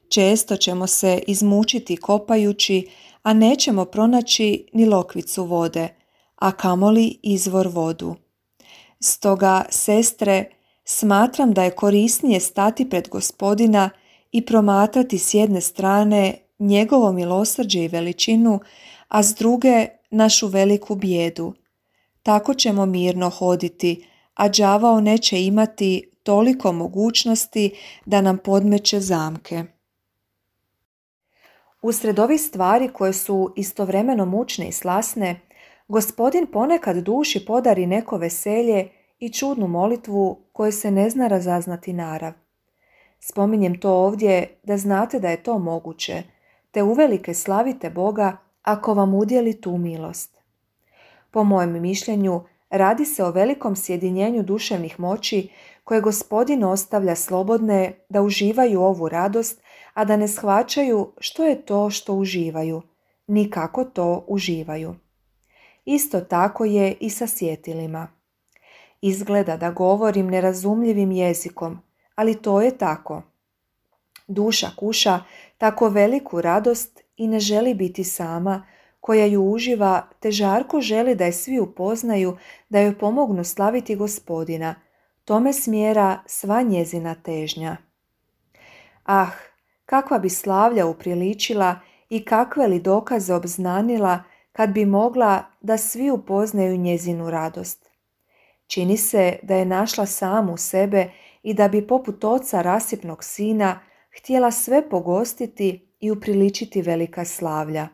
Često 0.09 0.57
ćemo 0.57 0.87
se 0.87 1.23
izmučiti 1.27 1.97
kopajući, 1.97 2.89
a 3.23 3.33
nećemo 3.33 3.85
pronaći 3.85 4.67
ni 4.73 4.85
lokvicu 4.85 5.43
vode, 5.43 5.87
a 6.35 6.51
kamoli 6.51 7.19
izvor 7.23 7.67
vodu. 7.67 8.15
Stoga, 8.99 9.65
sestre, 9.69 10.56
smatram 10.89 11.53
da 11.53 11.63
je 11.63 11.71
korisnije 11.71 12.39
stati 12.39 12.89
pred 12.89 13.09
gospodina 13.09 13.89
i 14.31 14.45
promatrati 14.45 15.17
s 15.17 15.33
jedne 15.33 15.61
strane 15.61 16.37
njegovo 16.59 17.11
milosrđe 17.11 17.83
i 17.83 17.87
veličinu, 17.87 18.59
a 19.07 19.23
s 19.23 19.35
druge 19.35 19.87
našu 20.09 20.47
veliku 20.47 20.95
bijedu. 20.95 21.53
Tako 22.23 22.53
ćemo 22.53 22.85
mirno 22.85 23.29
hoditi, 23.29 24.05
a 24.33 24.49
đavao 24.49 25.01
neće 25.01 25.43
imati 25.43 26.11
toliko 26.23 26.71
mogućnosti 26.71 27.71
da 28.05 28.21
nam 28.21 28.37
podmeće 28.37 28.99
zamke. 28.99 29.63
Usred 31.81 32.19
ovih 32.19 32.41
stvari 32.41 32.89
koje 32.93 33.13
su 33.13 33.53
istovremeno 33.55 34.25
mučne 34.25 34.67
i 34.67 34.71
slasne, 34.71 35.39
Gospodin 35.87 36.47
ponekad 36.47 36.97
duši 36.97 37.45
podari 37.45 37.85
neko 37.85 38.17
veselje 38.17 38.89
i 39.19 39.33
čudnu 39.33 39.67
molitvu 39.67 40.46
koje 40.57 40.71
se 40.71 40.91
ne 40.91 41.09
zna 41.09 41.27
razaznati 41.27 41.93
narav. 41.93 42.33
Spominjem 43.19 43.79
to 43.79 43.91
ovdje 43.91 44.59
da 44.63 44.77
znate 44.77 45.19
da 45.19 45.29
je 45.29 45.43
to 45.43 45.59
moguće, 45.59 46.23
te 46.71 46.83
uvelike 46.83 47.33
slavite 47.33 47.89
Boga 47.89 48.37
ako 48.61 48.93
vam 48.93 49.13
udjeli 49.13 49.61
tu 49.61 49.77
milost. 49.77 50.37
Po 51.31 51.43
mojem 51.43 51.81
mišljenju, 51.81 52.41
radi 52.69 53.05
se 53.05 53.23
o 53.23 53.31
velikom 53.31 53.75
sjedinjenju 53.75 54.43
duševnih 54.43 54.99
moći 54.99 55.49
koje 55.83 56.01
gospodin 56.01 56.63
ostavlja 56.63 57.15
slobodne 57.15 57.93
da 58.09 58.21
uživaju 58.21 58.81
ovu 58.81 59.09
radost, 59.09 59.61
a 59.93 60.05
da 60.05 60.17
ne 60.17 60.27
shvaćaju 60.27 61.13
što 61.19 61.45
je 61.45 61.65
to 61.65 61.89
što 61.89 62.13
uživaju, 62.13 62.81
ni 63.27 63.51
kako 63.51 63.83
to 63.83 64.25
uživaju. 64.27 64.95
Isto 65.85 66.21
tako 66.21 66.65
je 66.65 66.95
i 66.99 67.09
sa 67.09 67.27
sjetilima. 67.27 68.16
Izgleda 69.01 69.57
da 69.57 69.71
govorim 69.71 70.27
nerazumljivim 70.27 71.11
jezikom, 71.11 71.79
ali 72.15 72.41
to 72.41 72.61
je 72.61 72.77
tako. 72.77 73.21
Duša 74.27 74.69
kuša 74.77 75.19
tako 75.57 75.89
veliku 75.89 76.41
radost 76.41 77.01
i 77.17 77.27
ne 77.27 77.39
želi 77.39 77.73
biti 77.73 78.03
sama, 78.03 78.63
koja 78.99 79.25
ju 79.25 79.43
uživa, 79.43 80.07
te 80.19 80.31
žarko 80.31 80.81
želi 80.81 81.15
da 81.15 81.25
je 81.25 81.31
svi 81.31 81.59
upoznaju, 81.59 82.37
da 82.69 82.79
joj 82.79 82.97
pomognu 82.97 83.43
slaviti 83.43 83.95
gospodina. 83.95 84.75
Tome 85.25 85.53
smjera 85.53 86.19
sva 86.25 86.61
njezina 86.61 87.15
težnja. 87.15 87.77
Ah, 89.05 89.31
kakva 89.85 90.19
bi 90.19 90.29
slavlja 90.29 90.85
upriličila 90.85 91.79
i 92.09 92.25
kakve 92.25 92.67
li 92.67 92.79
dokaze 92.79 93.33
obznanila 93.33 94.23
kad 94.51 94.69
bi 94.69 94.85
mogla 94.85 95.43
da 95.61 95.77
svi 95.77 96.11
upoznaju 96.11 96.77
njezinu 96.77 97.29
radost. 97.29 97.86
Čini 98.67 98.97
se 98.97 99.39
da 99.43 99.55
je 99.55 99.65
našla 99.65 100.05
samu 100.05 100.57
sebe 100.57 101.11
i 101.43 101.53
da 101.53 101.67
bi 101.67 101.87
poput 101.87 102.23
oca 102.23 102.61
rasipnog 102.61 103.23
sina 103.23 103.79
htjela 104.17 104.51
sve 104.51 104.89
pogostiti 104.89 105.95
i 105.99 106.11
upriličiti 106.11 106.81
velika 106.81 107.25
slavlja. 107.25 107.87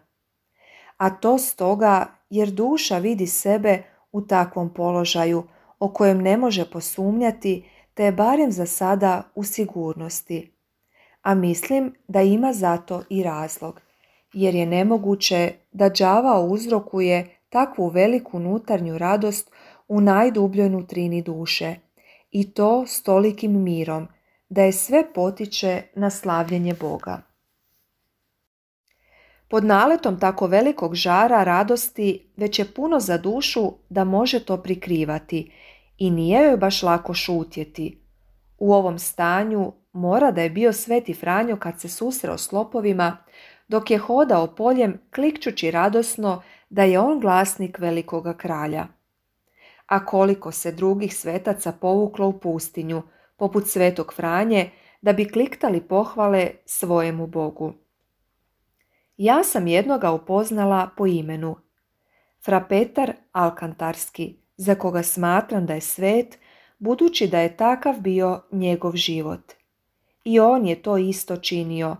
A 0.97 1.09
to 1.09 1.37
stoga 1.37 2.05
jer 2.29 2.49
duša 2.49 2.97
vidi 2.97 3.27
sebe 3.27 3.83
u 4.11 4.21
takvom 4.21 4.73
položaju 4.73 5.43
o 5.79 5.93
kojem 5.93 6.21
ne 6.21 6.37
može 6.37 6.71
posumnjati 6.71 7.65
te 7.93 8.03
je 8.03 8.11
barem 8.11 8.51
za 8.51 8.65
sada 8.65 9.23
u 9.35 9.43
sigurnosti. 9.43 10.51
A 11.21 11.35
mislim 11.35 11.95
da 12.07 12.21
ima 12.21 12.53
zato 12.53 13.03
i 13.09 13.23
razlog– 13.23 13.81
jer 14.33 14.55
je 14.55 14.65
nemoguće 14.65 15.51
da 15.71 15.89
đavao 15.89 16.45
uzrokuje 16.45 17.37
takvu 17.49 17.87
veliku 17.87 18.37
unutarnju 18.37 18.97
radost 18.97 19.51
u 19.93 20.01
najdubljoj 20.01 20.69
nutrini 20.69 21.21
duše 21.21 21.75
i 22.31 22.51
to 22.51 22.85
s 22.87 23.03
tolikim 23.03 23.63
mirom 23.63 24.07
da 24.49 24.61
je 24.61 24.71
sve 24.71 25.13
potiče 25.13 25.81
na 25.95 26.09
slavljenje 26.09 26.73
Boga. 26.73 27.21
Pod 29.47 29.65
naletom 29.65 30.19
tako 30.19 30.47
velikog 30.47 30.95
žara 30.95 31.43
radosti 31.43 32.27
već 32.37 32.59
je 32.59 32.73
puno 32.73 32.99
za 32.99 33.17
dušu 33.17 33.73
da 33.89 34.03
može 34.03 34.39
to 34.45 34.57
prikrivati 34.57 35.51
i 35.97 36.11
nije 36.11 36.43
joj 36.43 36.57
baš 36.57 36.83
lako 36.83 37.13
šutjeti. 37.13 38.01
U 38.57 38.73
ovom 38.73 38.99
stanju 38.99 39.73
mora 39.91 40.31
da 40.31 40.41
je 40.41 40.49
bio 40.49 40.73
sveti 40.73 41.13
Franjo 41.13 41.57
kad 41.57 41.81
se 41.81 41.89
susreo 41.89 42.37
s 42.37 42.51
lopovima, 42.51 43.17
dok 43.67 43.91
je 43.91 43.97
hodao 43.97 44.55
poljem 44.55 45.01
klikčući 45.15 45.71
radosno 45.71 46.41
da 46.69 46.83
je 46.83 46.99
on 46.99 47.19
glasnik 47.19 47.79
velikoga 47.79 48.33
kralja. 48.37 48.87
A 49.85 50.05
koliko 50.05 50.51
se 50.51 50.71
drugih 50.71 51.15
svetaca 51.17 51.71
povuklo 51.71 52.27
u 52.27 52.39
pustinju, 52.39 53.01
poput 53.37 53.67
svetog 53.67 54.13
Franje, 54.13 54.71
da 55.01 55.13
bi 55.13 55.29
kliktali 55.29 55.81
pohvale 55.81 56.51
svojemu 56.65 57.27
Bogu. 57.27 57.73
Ja 59.17 59.43
sam 59.43 59.67
jednoga 59.67 60.11
upoznala 60.11 60.89
po 60.97 61.07
imenu. 61.07 61.55
Frapetar 62.45 63.13
Alkantarski, 63.31 64.35
za 64.57 64.75
koga 64.75 65.03
smatram 65.03 65.65
da 65.65 65.73
je 65.73 65.81
svet, 65.81 66.39
budući 66.79 67.27
da 67.27 67.39
je 67.39 67.57
takav 67.57 67.99
bio 67.99 68.41
njegov 68.51 68.95
život. 68.95 69.53
I 70.23 70.39
on 70.39 70.65
je 70.65 70.81
to 70.81 70.97
isto 70.97 71.37
činio, 71.37 71.97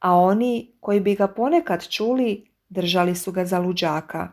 a 0.00 0.14
oni 0.16 0.72
koji 0.80 1.00
bi 1.00 1.14
ga 1.14 1.26
ponekad 1.28 1.88
čuli, 1.88 2.50
držali 2.68 3.16
su 3.16 3.32
ga 3.32 3.44
za 3.44 3.58
luđaka. 3.58 4.28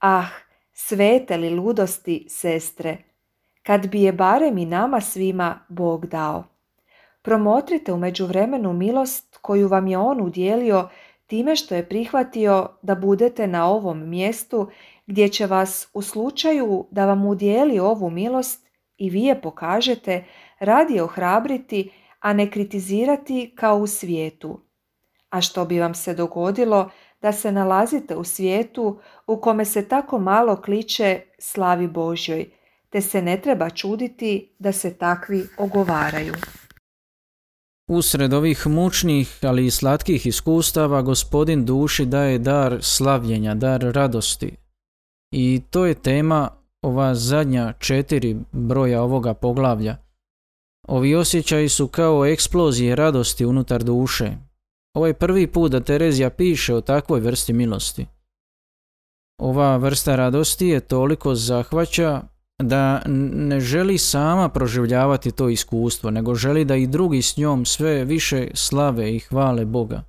Ah, 0.00 0.26
svete 0.80 1.36
li 1.36 1.50
ludosti, 1.50 2.26
sestre, 2.28 2.96
kad 3.62 3.88
bi 3.88 4.02
je 4.02 4.12
barem 4.12 4.58
i 4.58 4.66
nama 4.66 5.00
svima 5.00 5.58
Bog 5.68 6.06
dao. 6.06 6.44
Promotrite 7.22 7.92
u 7.92 7.98
međuvremenu 7.98 8.72
milost 8.72 9.38
koju 9.42 9.68
vam 9.68 9.86
je 9.86 9.98
On 9.98 10.20
udjelio 10.20 10.88
time 11.26 11.56
što 11.56 11.74
je 11.74 11.88
prihvatio 11.88 12.68
da 12.82 12.94
budete 12.94 13.46
na 13.46 13.68
ovom 13.68 14.08
mjestu 14.08 14.70
gdje 15.06 15.28
će 15.28 15.46
vas 15.46 15.90
u 15.94 16.02
slučaju 16.02 16.86
da 16.90 17.06
vam 17.06 17.26
udijeli 17.26 17.78
ovu 17.78 18.10
milost 18.10 18.66
i 18.96 19.10
vi 19.10 19.22
je 19.22 19.40
pokažete 19.40 20.24
radi 20.58 21.00
ohrabriti, 21.00 21.90
a 22.20 22.32
ne 22.32 22.50
kritizirati 22.50 23.52
kao 23.56 23.78
u 23.78 23.86
svijetu. 23.86 24.60
A 25.30 25.40
što 25.40 25.64
bi 25.64 25.80
vam 25.80 25.94
se 25.94 26.14
dogodilo 26.14 26.90
da 27.20 27.32
se 27.32 27.52
nalazite 27.52 28.16
u 28.16 28.24
svijetu 28.24 29.00
u 29.26 29.40
kome 29.40 29.64
se 29.64 29.88
tako 29.88 30.18
malo 30.18 30.56
kliče 30.56 31.20
slavi 31.38 31.88
Božjoj, 31.88 32.50
te 32.90 33.00
se 33.00 33.22
ne 33.22 33.40
treba 33.40 33.70
čuditi 33.70 34.56
da 34.58 34.72
se 34.72 34.94
takvi 34.94 35.46
ogovaraju. 35.58 36.34
Usred 37.90 38.32
ovih 38.32 38.66
mučnih, 38.66 39.38
ali 39.42 39.66
i 39.66 39.70
slatkih 39.70 40.26
iskustava 40.26 41.02
gospodin 41.02 41.64
duši 41.64 42.06
daje 42.06 42.38
dar 42.38 42.78
slavljenja, 42.80 43.54
dar 43.54 43.80
radosti. 43.80 44.56
I 45.32 45.62
to 45.70 45.86
je 45.86 45.94
tema 45.94 46.50
ova 46.82 47.14
zadnja 47.14 47.72
četiri 47.72 48.36
broja 48.52 49.02
ovoga 49.02 49.34
poglavlja. 49.34 49.96
Ovi 50.88 51.14
osjećaji 51.14 51.68
su 51.68 51.88
kao 51.88 52.26
eksplozije 52.26 52.96
radosti 52.96 53.46
unutar 53.46 53.82
duše. 53.82 54.47
Ovo 54.98 55.06
je 55.06 55.14
prvi 55.14 55.46
put 55.46 55.72
da 55.72 55.80
Terezija 55.80 56.30
piše 56.30 56.74
o 56.74 56.80
takvoj 56.80 57.20
vrsti 57.20 57.52
milosti. 57.52 58.06
Ova 59.40 59.76
vrsta 59.76 60.16
radosti 60.16 60.66
je 60.66 60.80
toliko 60.80 61.34
zahvaća 61.34 62.22
da 62.62 63.02
ne 63.06 63.60
želi 63.60 63.98
sama 63.98 64.48
proživljavati 64.48 65.30
to 65.30 65.48
iskustvo, 65.48 66.10
nego 66.10 66.34
želi 66.34 66.64
da 66.64 66.76
i 66.76 66.86
drugi 66.86 67.22
s 67.22 67.36
njom 67.36 67.64
sve 67.64 68.04
više 68.04 68.48
slave 68.54 69.14
i 69.16 69.18
hvale 69.18 69.64
Boga. 69.64 70.02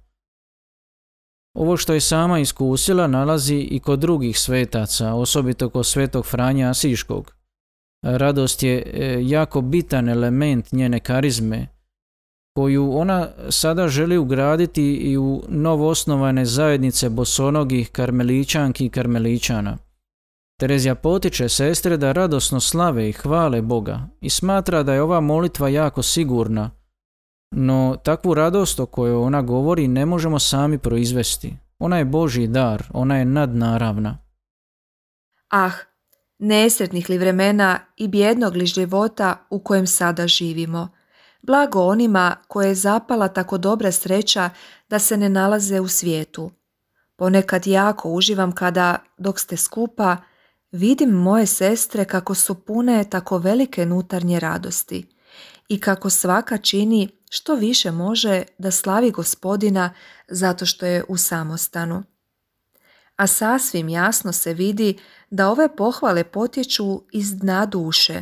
Ovo 1.57 1.77
što 1.77 1.93
je 1.93 2.01
sama 2.01 2.39
iskusila 2.39 3.07
nalazi 3.07 3.67
i 3.71 3.79
kod 3.79 3.99
drugih 3.99 4.39
svetaca, 4.39 5.13
osobito 5.13 5.69
kod 5.69 5.85
svetog 5.85 6.25
Franja 6.25 6.69
Asiškog. 6.69 7.33
Radost 8.03 8.63
je 8.63 8.91
e, 8.93 9.19
jako 9.21 9.61
bitan 9.61 10.09
element 10.09 10.71
njene 10.71 10.99
karizme, 10.99 11.67
koju 12.59 12.91
ona 12.93 13.27
sada 13.49 13.87
želi 13.87 14.17
ugraditi 14.17 14.93
i 14.93 15.17
u 15.17 15.43
novoosnovane 15.47 16.45
zajednice 16.45 17.09
bosonogih 17.09 17.91
karmeličanki 17.91 18.85
i 18.85 18.89
karmeličana. 18.89 19.77
Terezija 20.59 20.95
potiče 20.95 21.49
sestre 21.49 21.97
da 21.97 22.11
radosno 22.11 22.59
slave 22.59 23.09
i 23.09 23.11
hvale 23.11 23.61
Boga 23.61 24.07
i 24.21 24.29
smatra 24.29 24.83
da 24.83 24.93
je 24.93 25.01
ova 25.01 25.19
molitva 25.19 25.69
jako 25.69 26.03
sigurna, 26.03 26.71
no 27.51 27.97
takvu 28.03 28.33
radost 28.33 28.79
o 28.79 28.85
kojoj 28.85 29.15
ona 29.15 29.41
govori 29.41 29.87
ne 29.87 30.05
možemo 30.05 30.39
sami 30.39 30.77
proizvesti. 30.77 31.57
Ona 31.79 31.97
je 31.97 32.05
Božji 32.05 32.47
dar, 32.47 32.83
ona 32.93 33.17
je 33.17 33.25
nadnaravna. 33.25 34.17
Ah, 35.49 35.73
nesretnih 36.39 37.09
li 37.09 37.17
vremena 37.17 37.79
i 37.97 38.07
bjednog 38.07 38.55
li 38.55 38.65
života 38.65 39.45
u 39.49 39.59
kojem 39.59 39.87
sada 39.87 40.27
živimo. 40.27 40.98
Blago 41.41 41.81
onima 41.81 42.35
koje 42.47 42.67
je 42.67 42.75
zapala 42.75 43.27
tako 43.27 43.57
dobra 43.57 43.91
sreća 43.91 44.49
da 44.89 44.99
se 44.99 45.17
ne 45.17 45.29
nalaze 45.29 45.79
u 45.79 45.87
svijetu. 45.87 46.51
Ponekad 47.15 47.67
jako 47.67 48.09
uživam 48.09 48.51
kada, 48.51 48.97
dok 49.17 49.39
ste 49.39 49.57
skupa, 49.57 50.17
Vidim 50.71 51.09
moje 51.09 51.45
sestre 51.45 52.05
kako 52.05 52.35
su 52.35 52.55
pune 52.55 53.03
tako 53.09 53.37
velike 53.37 53.85
nutarnje 53.85 54.39
radosti 54.39 55.05
i 55.69 55.79
kako 55.79 56.09
svaka 56.09 56.57
čini 56.57 57.09
što 57.29 57.55
više 57.55 57.91
može 57.91 58.43
da 58.57 58.71
slavi 58.71 59.11
gospodina 59.11 59.93
zato 60.27 60.65
što 60.65 60.85
je 60.85 61.03
u 61.07 61.17
samostanu. 61.17 62.03
A 63.15 63.27
sasvim 63.27 63.89
jasno 63.89 64.33
se 64.33 64.53
vidi 64.53 64.97
da 65.29 65.49
ove 65.49 65.75
pohvale 65.75 66.23
potječu 66.23 67.01
iz 67.11 67.39
dna 67.39 67.65
duše. 67.65 68.21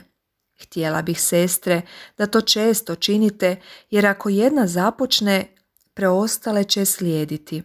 Htjela 0.62 1.02
bih 1.02 1.22
sestre 1.22 1.82
da 2.18 2.26
to 2.26 2.42
često 2.42 2.96
činite 2.96 3.62
jer 3.90 4.06
ako 4.06 4.30
jedna 4.30 4.68
započne, 4.68 5.48
preostale 5.94 6.64
će 6.64 6.86
slijediti. 6.86 7.64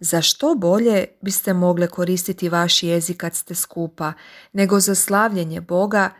Za 0.00 0.22
što 0.22 0.54
bolje 0.54 1.06
biste 1.20 1.52
mogle 1.52 1.88
koristiti 1.88 2.48
vaš 2.48 2.82
jezik 2.82 3.16
kad 3.16 3.34
ste 3.34 3.54
skupa, 3.54 4.12
nego 4.52 4.80
za 4.80 4.94
slavljenje 4.94 5.60
Boga, 5.60 6.10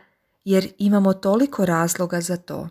jer 0.43 0.73
imamo 0.77 1.13
toliko 1.13 1.65
razloga 1.65 2.21
za 2.21 2.37
to. 2.37 2.69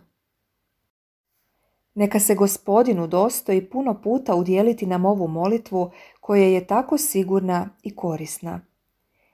Neka 1.95 2.19
se 2.19 2.35
gospodinu 2.35 3.07
dostoji 3.07 3.69
puno 3.69 4.01
puta 4.01 4.35
udjeliti 4.35 4.85
nam 4.85 5.05
ovu 5.05 5.27
molitvu 5.27 5.91
koja 6.19 6.43
je 6.43 6.67
tako 6.67 6.97
sigurna 6.97 7.69
i 7.83 7.95
korisna. 7.95 8.61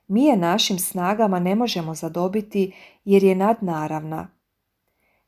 Mi 0.10 0.26
je 0.26 0.38
našim 0.38 0.80
snagama 0.80 1.40
ne 1.40 1.56
možemo 1.56 1.96
zadobiti 1.96 2.74
jer 3.06 3.24
je 3.24 3.36
nadnaravna. 3.36 4.28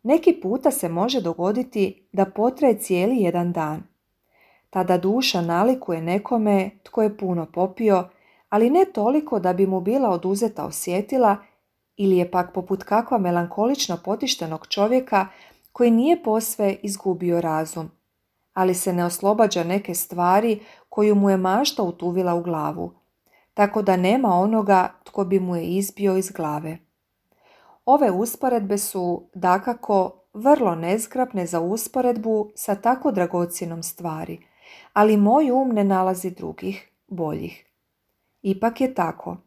Neki 0.04 0.39
puta 0.41 0.72
se 0.72 0.89
može 0.89 1.22
dogoditi 1.22 2.08
da 2.13 2.26
potraje 2.26 2.80
cijeli 2.80 3.17
jedan 3.17 3.52
dan, 3.52 3.84
tada 4.70 4.98
duša 4.98 5.41
nalikuje 5.41 6.02
nekome 6.02 6.70
tko 6.84 7.04
je 7.04 7.17
puno 7.17 7.46
popio, 7.54 8.10
ali 8.50 8.70
ne 8.70 8.86
toliko 8.94 9.39
da 9.39 9.54
bi 9.54 9.67
mu 9.67 9.82
bila 9.82 10.10
oduzeta 10.10 10.65
osjetila 10.65 11.38
ili 11.98 12.17
je 12.17 12.32
pak 12.32 12.54
poput 12.54 12.84
kakva 12.84 13.17
melankolično 13.17 13.98
potištenog 14.06 14.67
čovjeka 14.67 15.28
koji 15.72 15.91
nije 15.91 16.24
posve 16.24 16.78
izgubio 16.82 17.41
razum, 17.41 17.91
ali 18.54 18.74
se 18.74 18.94
ne 18.94 19.06
oslobađa 19.06 19.63
neke 19.63 19.96
stvari 19.96 20.60
koju 20.89 21.15
mu 21.15 21.30
je 21.30 21.38
mašta 21.38 21.84
utuvila 21.84 22.36
u 22.36 22.44
glavu, 22.44 23.00
tako 23.62 23.82
da 23.82 23.97
nema 23.97 24.30
onoga 24.30 24.93
tko 25.04 25.26
bi 25.26 25.39
mu 25.39 25.56
je 25.56 25.65
izbio 25.65 26.17
iz 26.17 26.32
glave. 26.32 26.78
Ove 27.86 28.12
usporedbe 28.12 28.78
su, 28.78 29.30
dakako, 29.34 30.26
vrlo 30.34 30.76
nezgrapne 30.76 31.45
za 31.45 31.60
usporedbu 31.60 32.52
sa 32.56 32.76
tako 32.76 33.12
dragocjenom 33.12 33.84
stvari– 33.84 34.39
ali 34.93 35.17
moj 35.17 35.52
um 35.52 35.69
ne 35.69 35.84
nalazi 35.84 36.30
drugih, 36.30 36.89
boljih. 37.08 37.65
Ipak 38.41 38.82
je 38.82 38.93
tako. 38.93 39.38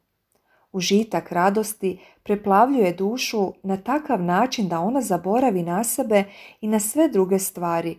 Užitak 0.72 1.33
radosti 1.33 2.00
preplavljuje 2.22 2.92
dušu 2.92 3.53
na 3.62 3.77
takav 3.77 4.22
način 4.22 4.68
da 4.68 4.81
ona 4.81 5.00
zaboravi 5.00 5.62
na 5.62 5.85
sebe 5.85 6.24
i 6.61 6.68
na 6.68 6.81
sve 6.81 7.09
druge 7.09 7.38
stvari, 7.38 7.96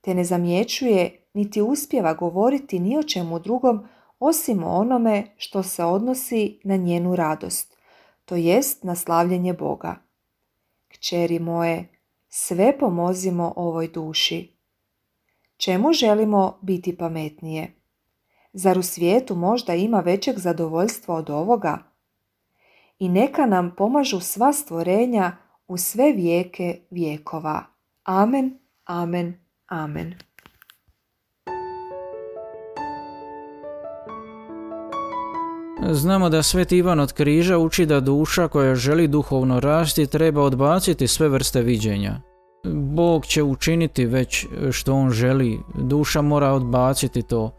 te 0.00 0.14
ne 0.14 0.24
zamjećuje 0.24 1.22
niti 1.34 1.62
uspjeva 1.62 2.14
govoriti 2.14 2.78
ni 2.78 2.98
o 2.98 3.02
čemu 3.02 3.38
drugom 3.38 3.88
osim 4.20 4.64
onome 4.64 5.24
što 5.36 5.62
se 5.62 5.84
odnosi 5.84 6.60
na 6.64 6.76
njenu 6.76 7.16
radost, 7.16 7.76
to 8.24 8.36
jest 8.36 8.84
na 8.84 8.94
slavljenje 8.94 9.52
Boga. 9.52 9.96
Kćeri 10.88 11.38
moje, 11.38 11.88
sve 12.28 12.78
pomozimo 12.78 13.52
ovoj 13.56 13.88
duši. 13.88 14.52
Čemu 15.56 15.92
želimo 15.92 16.58
biti 16.62 16.96
pametnije? 16.96 17.74
Zar 18.52 18.78
u 18.78 18.82
svijetu 18.82 19.34
možda 19.34 19.74
ima 19.74 20.00
većeg 20.00 20.38
zadovoljstva 20.38 21.14
od 21.14 21.30
ovoga? 21.30 21.78
I 22.98 23.08
neka 23.08 23.46
nam 23.46 23.74
pomažu 23.76 24.20
sva 24.20 24.52
stvorenja 24.52 25.36
u 25.68 25.76
sve 25.76 26.12
vijeke 26.12 26.80
vijekova. 26.90 27.64
Amen, 28.04 28.58
amen, 28.84 29.34
amen. 29.66 30.27
Znamo 35.86 36.28
da 36.28 36.42
Sveti 36.42 36.76
Ivan 36.76 37.00
od 37.00 37.12
križa 37.12 37.58
uči 37.58 37.86
da 37.86 38.00
duša 38.00 38.48
koja 38.48 38.74
želi 38.74 39.08
duhovno 39.08 39.60
rasti 39.60 40.06
treba 40.06 40.42
odbaciti 40.42 41.06
sve 41.06 41.28
vrste 41.28 41.62
viđenja. 41.62 42.20
Bog 42.74 43.26
će 43.26 43.42
učiniti 43.42 44.06
već 44.06 44.46
što 44.72 44.94
on 44.94 45.10
želi, 45.10 45.58
duša 45.74 46.22
mora 46.22 46.52
odbaciti 46.52 47.22
to. 47.22 47.50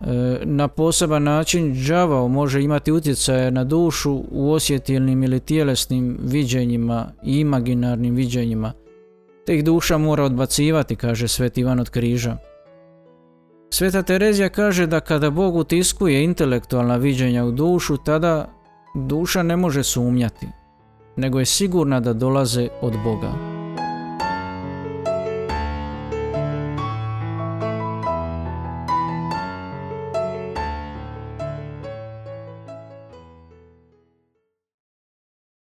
E, 0.00 0.40
na 0.44 0.68
poseban 0.68 1.22
način 1.22 1.74
džavao 1.74 2.28
može 2.28 2.62
imati 2.62 2.92
utjecaje 2.92 3.50
na 3.50 3.64
dušu 3.64 4.22
u 4.30 4.52
osjetilnim 4.52 5.22
ili 5.22 5.40
tjelesnim 5.40 6.18
viđenjima 6.22 7.06
i 7.24 7.40
imaginarnim 7.40 8.14
viđenjima. 8.14 8.72
Te 9.46 9.54
ih 9.56 9.64
duša 9.64 9.98
mora 9.98 10.24
odbacivati, 10.24 10.96
kaže 10.96 11.28
Sveti 11.28 11.60
Ivan 11.60 11.80
od 11.80 11.90
križa. 11.90 12.36
Sveta 13.72 14.02
Terezija 14.02 14.48
kaže 14.48 14.86
da 14.86 15.00
kada 15.00 15.30
Bog 15.30 15.56
utiskuje 15.56 16.24
intelektualna 16.24 16.96
viđenja 16.96 17.44
u 17.44 17.52
dušu, 17.52 17.96
tada 17.96 18.48
duša 18.94 19.42
ne 19.42 19.56
može 19.56 19.82
sumnjati, 19.82 20.46
nego 21.16 21.38
je 21.38 21.46
sigurna 21.46 22.00
da 22.00 22.12
dolaze 22.12 22.68
od 22.82 22.92
Boga. 23.04 23.51